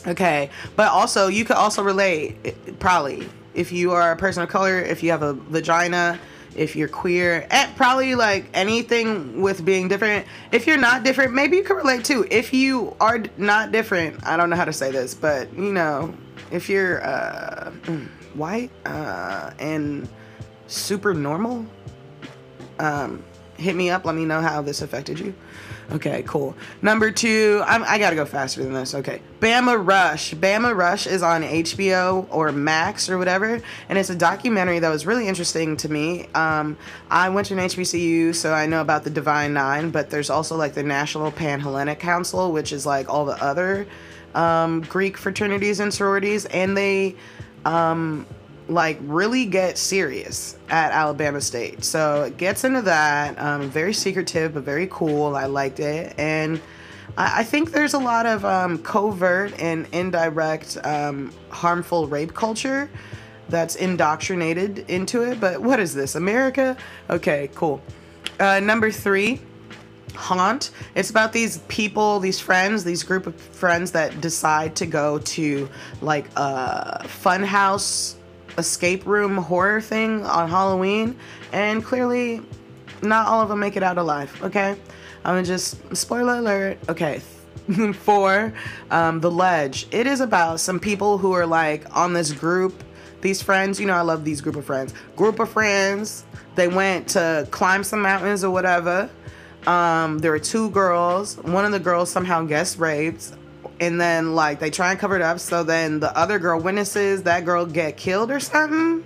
[0.07, 0.49] Okay.
[0.75, 3.27] But also, you could also relate, probably
[3.57, 6.19] if you are a person of color, if you have a vagina,
[6.55, 10.27] if you're queer, and probably like anything with being different.
[10.51, 12.25] If you're not different, maybe you can relate too.
[12.29, 16.13] If you are not different, I don't know how to say this, but you know,
[16.51, 20.07] if you're uh, mm, white uh, and
[20.67, 21.65] super normal,
[22.77, 23.23] um,
[23.57, 24.05] hit me up.
[24.05, 25.33] Let me know how this affected you.
[25.89, 26.53] Okay, cool.
[26.81, 28.93] Number two, I'm, i got to go faster than this.
[28.93, 29.21] Okay.
[29.39, 30.33] Bama Rush.
[30.33, 35.05] Bama Rush is on HBO or Max or whatever, and it's a documentary that was
[35.05, 36.27] really interesting to me.
[36.35, 36.77] Um,
[37.09, 40.57] I went to an HBCU, so I know about the Divine Nine, but there's also
[40.57, 43.87] like the National Panhellenic Council, which is like all the other
[44.35, 47.15] um, Greek fraternities and sororities, and they
[47.63, 48.25] um,
[48.69, 51.83] like really get serious at Alabama State.
[51.83, 53.39] So it gets into that.
[53.39, 55.35] Um, very secretive, but very cool.
[55.35, 56.13] I liked it.
[56.17, 56.61] And
[57.17, 62.89] I, I think there's a lot of um, covert and indirect um, harmful rape culture
[63.49, 65.39] that's indoctrinated into it.
[65.39, 66.15] But what is this?
[66.15, 66.75] America?
[67.09, 67.81] Okay, cool.
[68.39, 69.41] Uh, number three.
[70.15, 70.71] Haunt.
[70.95, 75.69] It's about these people, these friends, these group of friends that decide to go to
[76.01, 78.16] like a fun house
[78.57, 81.17] escape room horror thing on Halloween,
[81.51, 82.41] and clearly,
[83.01, 84.31] not all of them make it out alive.
[84.43, 84.71] Okay,
[85.23, 86.77] I'm gonna just spoiler alert.
[86.89, 87.21] Okay,
[87.93, 88.53] for
[88.91, 92.83] um, the ledge, it is about some people who are like on this group.
[93.21, 94.93] These friends, you know, I love these group of friends.
[95.15, 96.23] Group of friends.
[96.55, 99.09] They went to climb some mountains or whatever.
[99.65, 101.37] Um, there were two girls.
[101.37, 103.33] One of the girls somehow gets raped
[103.79, 105.39] and then like they try and cover it up.
[105.39, 109.05] So then the other girl witnesses that girl get killed or something.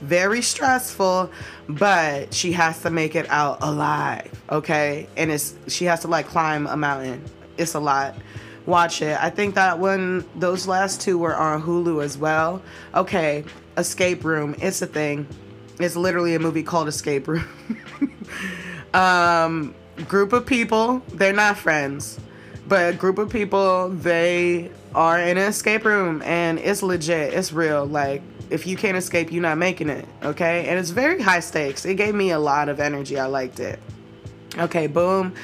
[0.00, 1.30] Very stressful
[1.68, 5.06] but she has to make it out alive okay?
[5.16, 7.24] And it's she has to like climb a mountain.
[7.56, 8.14] It's a lot.
[8.66, 9.16] Watch it.
[9.20, 12.62] I think that when those last two were on hulu as well.
[12.94, 13.44] Okay
[13.76, 14.54] escape room.
[14.60, 15.26] It's a thing.
[15.78, 17.48] It's literally a movie called escape room.
[18.92, 19.74] Um
[20.08, 21.00] group of people.
[21.12, 22.18] They're not friends
[22.70, 27.52] but a group of people they are in an escape room and it's legit it's
[27.52, 27.84] real.
[27.84, 30.66] Like if you can't escape you're not making it okay?
[30.68, 31.84] And it's very high stakes.
[31.84, 33.18] It gave me a lot of energy.
[33.18, 33.80] I liked it.
[34.56, 35.34] Okay boom.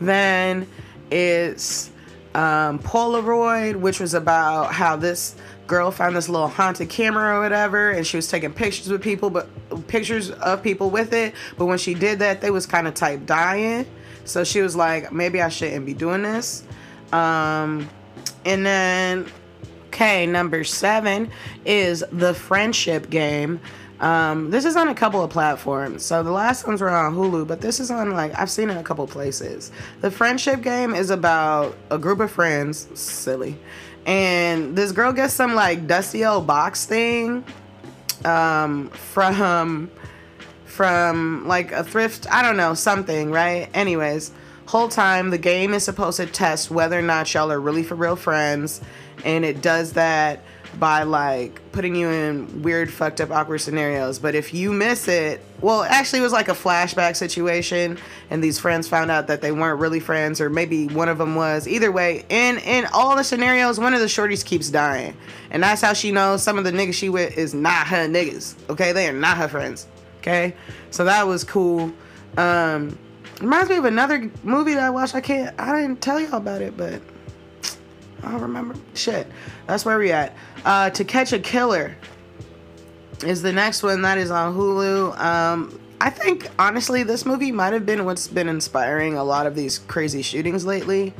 [0.00, 0.68] Then
[1.10, 1.90] it's
[2.36, 5.34] um, polaroid which was about how this
[5.66, 9.28] girl found this little haunted camera or whatever and she was taking pictures with people
[9.28, 9.48] but
[9.88, 11.34] pictures of people with it.
[11.58, 13.86] But when she did that they was kind of type dying
[14.26, 16.64] so she was like maybe i shouldn't be doing this
[17.12, 17.88] um,
[18.44, 19.26] and then,
[19.88, 21.30] okay, number seven
[21.64, 23.60] is the friendship game.
[23.98, 26.04] Um, this is on a couple of platforms.
[26.04, 28.76] So the last ones were on Hulu, but this is on like I've seen it
[28.76, 29.72] a couple places.
[30.02, 33.56] The friendship game is about a group of friends, silly,
[34.04, 37.42] and this girl gets some like dusty old box thing
[38.26, 39.90] um, from
[40.76, 42.26] from like a thrift.
[42.30, 43.68] I don't know something, right?
[43.72, 44.30] Anyways,
[44.66, 47.94] whole time the game is supposed to test whether or not y'all are really for
[47.94, 48.82] real friends,
[49.24, 50.42] and it does that
[50.78, 54.18] by like putting you in weird, fucked up, awkward scenarios.
[54.18, 57.96] But if you miss it, well, actually, it was like a flashback situation,
[58.28, 61.36] and these friends found out that they weren't really friends, or maybe one of them
[61.36, 61.66] was.
[61.66, 65.16] Either way, in in all the scenarios, one of the shorties keeps dying,
[65.50, 68.56] and that's how she knows some of the niggas she with is not her niggas.
[68.68, 69.86] Okay, they are not her friends.
[70.26, 70.56] Okay,
[70.90, 71.92] so that was cool.
[72.36, 72.98] Um,
[73.40, 75.14] reminds me of another movie that I watched.
[75.14, 75.54] I can't.
[75.60, 77.00] I didn't tell y'all about it, but
[78.24, 78.74] I don't remember.
[78.94, 79.28] Shit.
[79.68, 80.34] That's where we at.
[80.64, 81.96] Uh, to Catch a Killer
[83.24, 85.16] is the next one that is on Hulu.
[85.16, 89.54] Um, I think honestly, this movie might have been what's been inspiring a lot of
[89.54, 91.14] these crazy shootings lately.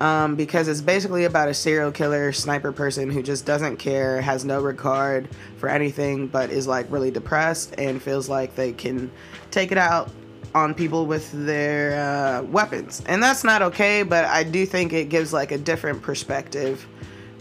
[0.00, 4.44] Um, because it's basically about a serial killer sniper person who just doesn't care, has
[4.44, 9.10] no regard for anything, but is like really depressed and feels like they can
[9.52, 10.10] take it out
[10.54, 13.02] on people with their uh, weapons.
[13.06, 16.86] And that's not okay, but I do think it gives like a different perspective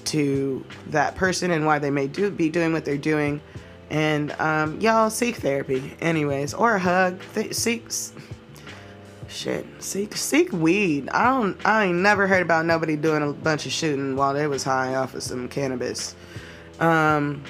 [0.05, 3.41] to that person and why they may do be doing what they're doing.
[3.89, 7.19] And um, y'all seek therapy, anyways, or a hug.
[7.35, 7.85] Th- seek
[9.33, 9.65] shit.
[9.79, 11.09] Seek seek weed.
[11.09, 11.57] I don't.
[11.65, 14.95] I ain't never heard about nobody doing a bunch of shooting while they was high
[14.95, 16.15] off of some cannabis.
[16.79, 17.43] Um.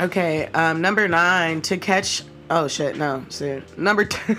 [0.00, 0.46] Okay.
[0.48, 0.80] Um.
[0.80, 2.24] Number nine to catch.
[2.50, 2.96] Oh shit.
[2.96, 3.24] No.
[3.28, 3.62] See.
[3.76, 4.36] Number ten.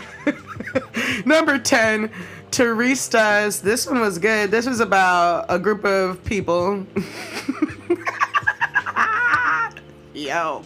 [1.26, 2.12] number ten.
[2.52, 3.62] Turistas.
[3.62, 4.52] This one was good.
[4.52, 6.86] This was about a group of people.
[10.14, 10.62] Yo,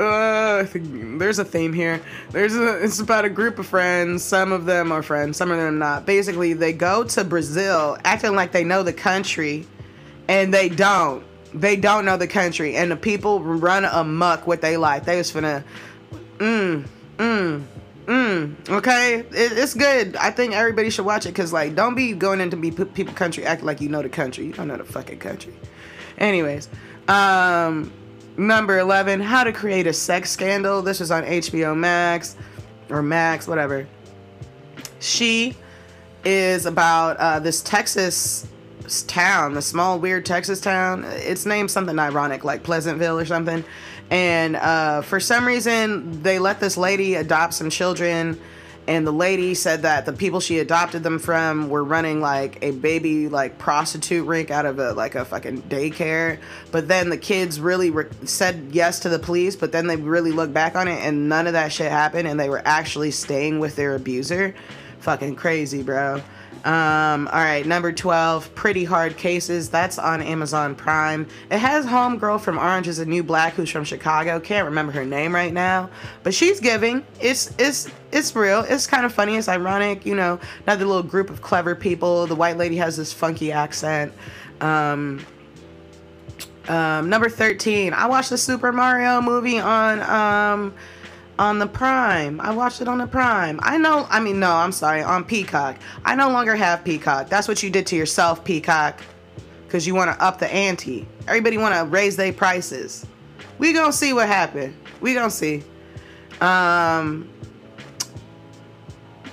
[0.00, 2.00] uh, there's a theme here.
[2.30, 4.24] There's a, it's about a group of friends.
[4.24, 6.06] Some of them are friends, some of them not.
[6.06, 9.66] Basically, they go to Brazil acting like they know the country,
[10.26, 11.22] and they don't.
[11.52, 15.04] They don't know the country, and the people run amok what they like.
[15.04, 15.64] They was finna,
[16.38, 16.86] mm,
[17.18, 17.64] mm,
[18.08, 20.16] Mm, okay, it, it's good.
[20.16, 23.44] I think everybody should watch it because, like, don't be going into be people country
[23.44, 24.46] acting like you know the country.
[24.46, 25.52] You don't know the fucking country.
[26.16, 26.70] Anyways,
[27.06, 27.92] um,
[28.38, 30.80] number eleven, How to Create a Sex Scandal.
[30.80, 32.36] This is on HBO Max
[32.88, 33.86] or Max, whatever.
[35.00, 35.56] She
[36.24, 38.46] is about uh, this Texas
[39.06, 41.04] town, the small weird Texas town.
[41.04, 43.64] It's named something ironic, like Pleasantville or something
[44.10, 48.40] and uh, for some reason they let this lady adopt some children
[48.88, 52.70] and the lady said that the people she adopted them from were running like a
[52.70, 56.38] baby like prostitute rink out of a like a fucking daycare.
[56.72, 60.32] But then the kids really re- said yes to the police but then they really
[60.32, 63.58] looked back on it and none of that shit happened and they were actually staying
[63.60, 64.54] with their abuser.
[65.00, 66.22] Fucking crazy bro
[66.64, 69.70] um, all right, number 12, Pretty Hard Cases.
[69.70, 71.26] That's on Amazon Prime.
[71.50, 74.40] It has Homegirl from Orange is a New Black who's from Chicago.
[74.40, 75.88] Can't remember her name right now,
[76.24, 77.06] but she's giving.
[77.20, 78.60] It's it's it's real.
[78.68, 79.36] It's kind of funny.
[79.36, 80.40] It's ironic, you know.
[80.66, 82.26] Another little group of clever people.
[82.26, 84.12] The white lady has this funky accent.
[84.60, 85.24] Um,
[86.68, 90.74] um, number 13, I watched the Super Mario movie on um
[91.38, 92.40] on the Prime.
[92.40, 93.60] I watched it on the Prime.
[93.62, 95.76] I know, I mean, no, I'm sorry, on Peacock.
[96.04, 97.28] I no longer have Peacock.
[97.28, 99.00] That's what you did to yourself, Peacock,
[99.64, 101.06] because you want to up the ante.
[101.26, 103.06] Everybody want to raise their prices.
[103.58, 104.76] We gonna see what happened.
[105.00, 105.62] We gonna see.
[106.40, 107.28] Um,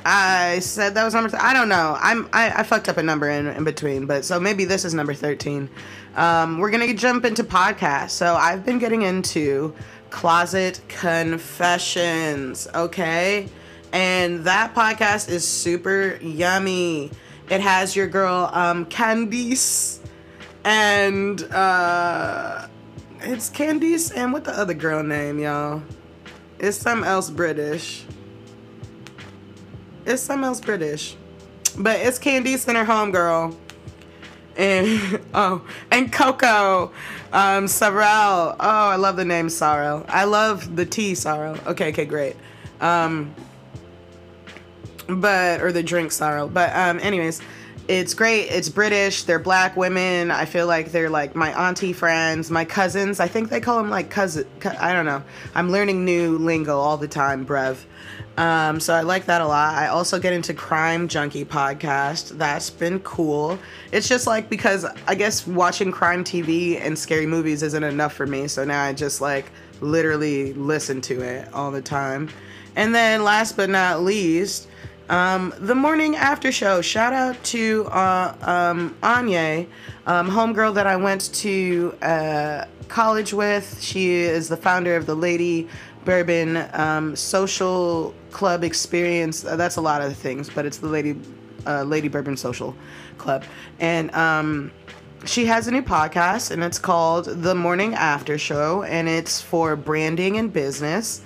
[0.03, 1.29] I said that was number.
[1.29, 1.97] Th- I don't know.
[1.99, 4.93] I'm I, I fucked up a number in, in between, but so maybe this is
[4.93, 5.69] number thirteen.
[6.15, 8.11] Um, we're gonna jump into podcasts.
[8.11, 9.75] So I've been getting into
[10.15, 13.49] Closet Confessions, okay?
[13.91, 17.11] And that podcast is super yummy.
[17.49, 19.99] It has your girl um Candice
[20.63, 22.65] and uh
[23.19, 25.83] it's Candice and what the other girl name, y'all?
[26.59, 28.05] It's some else British.
[30.05, 31.17] It's some else British.
[31.77, 33.53] But it's Candice and her homegirl
[34.57, 36.91] and oh, and Coco,
[37.33, 38.55] um, Sorrel.
[38.57, 40.05] Oh, I love the name Sorrel.
[40.07, 41.57] I love the tea Sorrel.
[41.67, 42.35] Okay, okay, great.
[42.81, 43.33] Um,
[45.07, 46.47] but or the drink Sorrel.
[46.47, 47.41] But um, anyways,
[47.87, 48.45] it's great.
[48.45, 49.23] It's British.
[49.23, 50.31] They're black women.
[50.31, 53.19] I feel like they're like my auntie friends, my cousins.
[53.19, 54.47] I think they call them like cousin.
[54.79, 55.23] I don't know.
[55.53, 57.77] I'm learning new lingo all the time, brev.
[58.37, 59.75] Um, so I like that a lot.
[59.75, 62.37] I also get into Crime Junkie podcast.
[62.37, 63.57] That's been cool.
[63.91, 68.25] It's just like because I guess watching crime TV and scary movies isn't enough for
[68.25, 68.47] me.
[68.47, 72.29] So now I just like literally listen to it all the time.
[72.75, 74.67] And then last but not least,
[75.09, 76.81] um, the morning after show.
[76.81, 79.67] Shout out to uh, um, Anya,
[80.05, 83.81] um, homegirl that I went to uh, college with.
[83.81, 85.67] She is the founder of the Lady
[86.05, 89.45] Bourbon um, Social Club Experience.
[89.45, 91.19] Uh, that's a lot of things, but it's the Lady
[91.67, 92.75] uh, Lady Bourbon Social
[93.17, 93.43] Club,
[93.79, 94.71] and um,
[95.25, 99.75] she has a new podcast, and it's called The Morning After Show, and it's for
[99.75, 101.21] branding and business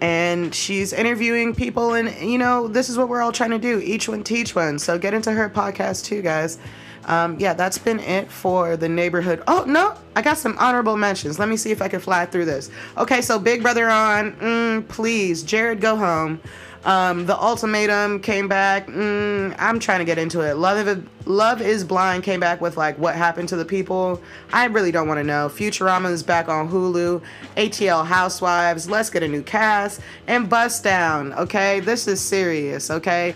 [0.00, 3.80] and she's interviewing people and you know this is what we're all trying to do
[3.80, 4.78] each one teach one.
[4.78, 6.58] So get into her podcast too guys.
[7.04, 9.42] Um, yeah that's been it for the neighborhood.
[9.48, 11.38] Oh no i got some honorable mentions.
[11.38, 12.70] Let me see if i can fly through this.
[12.96, 14.32] Okay so big brother on.
[14.32, 16.40] Mm, please jared go home
[16.84, 18.86] um, the ultimatum came back.
[18.86, 20.56] Mm, I'm trying to get into it.
[20.56, 24.22] Love is, Love is Blind came back with like what happened to the people.
[24.52, 25.48] I really don't want to know.
[25.48, 27.22] Futurama is back on Hulu.
[27.56, 28.88] ATL Housewives.
[28.88, 31.32] Let's get a new cast and Bust Down.
[31.34, 32.90] Okay, this is serious.
[32.90, 33.34] Okay.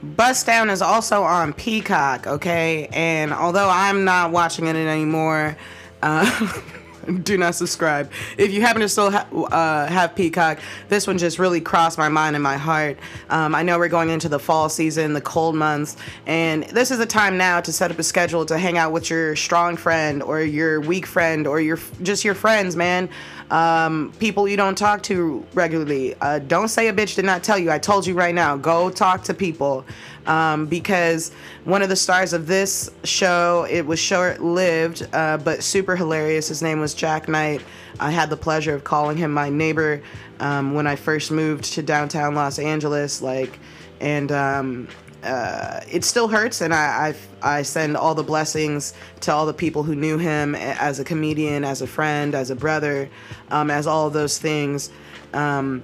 [0.00, 2.26] Bust Down is also on Peacock.
[2.26, 5.56] Okay, and although I'm not watching it anymore.
[6.00, 6.60] Uh,
[7.22, 8.10] do not subscribe.
[8.36, 12.08] If you happen to still ha- uh, have Peacock, this one just really crossed my
[12.08, 12.98] mind and my heart.
[13.30, 15.96] Um, I know we're going into the fall season, the cold months,
[16.26, 19.10] and this is the time now to set up a schedule to hang out with
[19.10, 23.08] your strong friend or your weak friend or your just your friends, man.
[23.50, 26.14] Um, people you don't talk to regularly.
[26.20, 27.70] Uh, don't say a bitch did not tell you.
[27.70, 28.56] I told you right now.
[28.56, 29.86] Go talk to people
[30.26, 31.32] um, because
[31.64, 36.48] one of the stars of this show, it was short lived, uh, but super hilarious.
[36.48, 37.62] His name was Jak Knight.
[37.98, 40.02] I had the pleasure of calling him my neighbor
[40.40, 43.22] um, when I first moved to downtown Los Angeles.
[43.22, 43.58] Like,
[44.00, 44.88] and um,
[45.22, 49.54] uh, it still hurts, and I, I, I send all the blessings to all the
[49.54, 53.10] people who knew him as a comedian, as a friend, as a brother,
[53.50, 54.90] um, as all those things.
[55.32, 55.82] Um,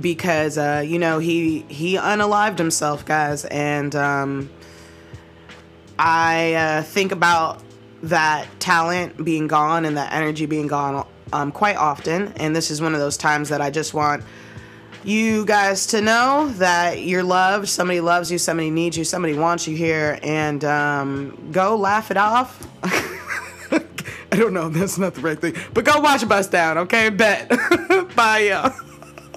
[0.00, 4.50] because uh, you know he he unalived himself, guys, and um,
[5.98, 7.62] I uh, think about
[8.04, 12.80] that talent being gone and that energy being gone um, quite often, and this is
[12.80, 14.24] one of those times that I just want
[15.04, 17.68] you guys to know that you're loved.
[17.68, 18.38] Somebody loves you.
[18.38, 19.04] Somebody needs you.
[19.04, 22.66] Somebody wants you here, and um, go laugh it off.
[24.32, 24.68] I don't know.
[24.68, 26.78] That's not the right thing, but go watch Bust Down.
[26.78, 27.48] Okay, bet.
[28.16, 28.72] Bye, y'all.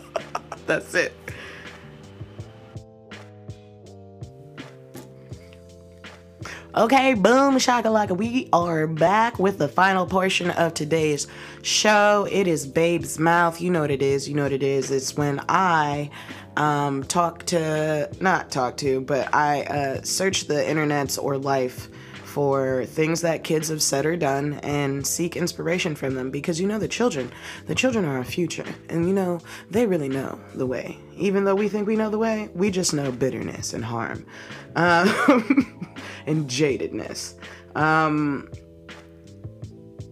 [0.65, 1.13] That's it.
[6.75, 8.17] Okay, boom, shakalaka.
[8.17, 11.25] We are back with the final portion of today's
[11.65, 12.27] show.
[12.31, 13.59] It is Babe's Mouth.
[13.59, 14.29] You know what it is.
[14.29, 14.91] You know what it is.
[14.91, 16.09] It's when I
[16.55, 21.89] um, talk to, not talk to, but I uh, search the internets or life
[22.23, 26.67] for things that kids have said or done and seek inspiration from them because you
[26.67, 27.31] know the children
[27.67, 29.39] the children are our future and you know
[29.71, 32.93] they really know the way even though we think we know the way we just
[32.93, 34.25] know bitterness and harm
[34.75, 35.07] um,
[36.25, 37.35] and jadedness
[37.77, 38.49] um,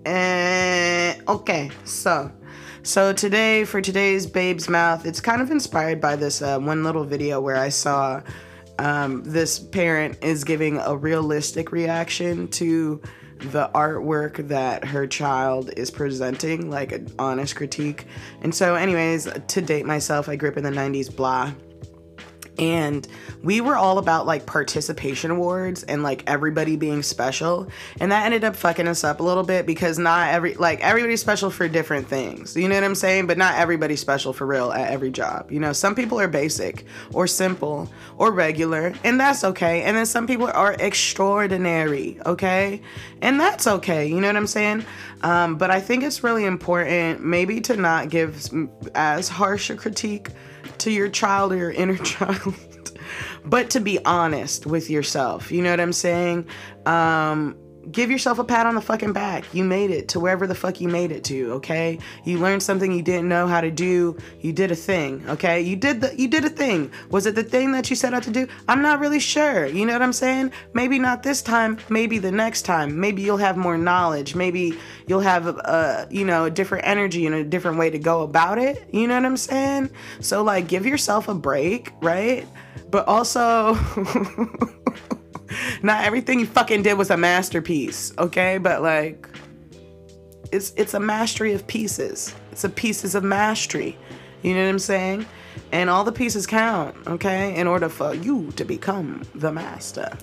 [0.06, 2.32] and okay so
[2.84, 7.04] so today for today's babe's mouth it's kind of inspired by this uh, one little
[7.04, 8.22] video where i saw
[8.80, 13.02] um, this parent is giving a realistic reaction to
[13.52, 18.06] the artwork that her child is presenting, like an honest critique.
[18.42, 21.54] And so, anyways, to date myself, I grew up in the 90s, blah
[22.58, 23.08] and
[23.42, 27.68] we were all about like participation awards and like everybody being special.
[28.00, 31.22] And that ended up fucking us up a little bit because not every like everybody's
[31.22, 32.56] special for different things.
[32.56, 33.28] You know what i'm saying?
[33.28, 35.52] But not everybody's special for real at every job.
[35.52, 39.84] You know some people are basic or simple or regular and that's okay.
[39.84, 42.82] And then some people are extraordinary okay?
[43.22, 44.86] And that's okay you know what i'm saying?
[45.22, 48.50] Um, but i think it's really important maybe to not give
[48.94, 50.30] as harsh a critique
[50.80, 52.56] to your child or your inner child,
[53.46, 55.52] but to be honest with yourself.
[55.52, 56.48] You know what I'm saying?
[56.86, 57.56] Um,
[57.92, 59.46] give yourself a pat on the fucking back.
[59.54, 62.00] You made it to wherever the fuck you made it to, okay?
[62.24, 64.18] You learned something you didn't know how to do.
[64.42, 65.62] You did a thing, okay?
[65.62, 66.92] You did the you did a thing.
[67.10, 68.48] Was it the thing that you set out to do?
[68.68, 69.66] I'm not really sure.
[69.66, 70.52] You know what I'm saying?
[70.74, 73.00] Maybe not this time, maybe the next time.
[73.00, 74.36] Maybe you'll have more knowledge.
[74.36, 74.78] Maybe
[75.08, 78.58] you'll have a, you know, a different energy and a different way to go about
[78.58, 78.88] it.
[78.92, 79.90] You know what I'm saying?
[80.20, 82.48] So like give yourself a break, right?
[82.90, 83.76] But also
[85.84, 88.58] Not everything you fucking did was a masterpiece, okay?
[88.58, 89.28] But like
[90.52, 92.36] it's it's a mastery of pieces.
[92.52, 93.98] It's a pieces of mastery.
[94.42, 95.26] You know what I'm saying?
[95.74, 100.16] and all the pieces count, okay, in order for you to become the master.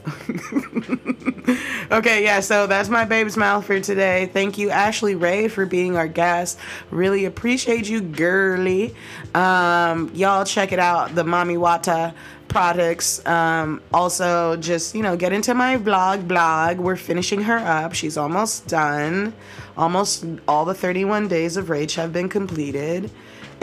[1.90, 4.30] okay, yeah, so that's my babe's mouth for today.
[4.32, 6.56] Thank you, Ashlee Ray, for being our guest.
[6.92, 8.94] Really appreciate you, girly.
[9.34, 12.14] Um, y'all check it out, the Mami Wata
[12.50, 13.24] products.
[13.26, 16.28] Um, also, just you know, get into my vlog.
[16.28, 16.78] Blog.
[16.78, 17.94] We're finishing her up.
[17.94, 19.32] She's almost done.
[19.78, 23.10] Almost all the 31 days of Rage have been completed.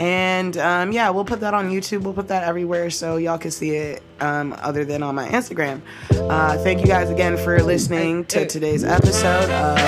[0.00, 2.02] And um, yeah, we'll put that on YouTube.
[2.02, 5.80] We'll put that everywhere so y'all can see it um, other than on my Instagram.
[6.10, 9.78] Uh, thank you guys again for listening to today's episode of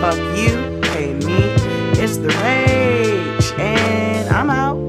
[0.00, 1.34] Fuck You, Pay Me.
[2.00, 3.52] It's the Rage.
[3.58, 4.87] And I'm out.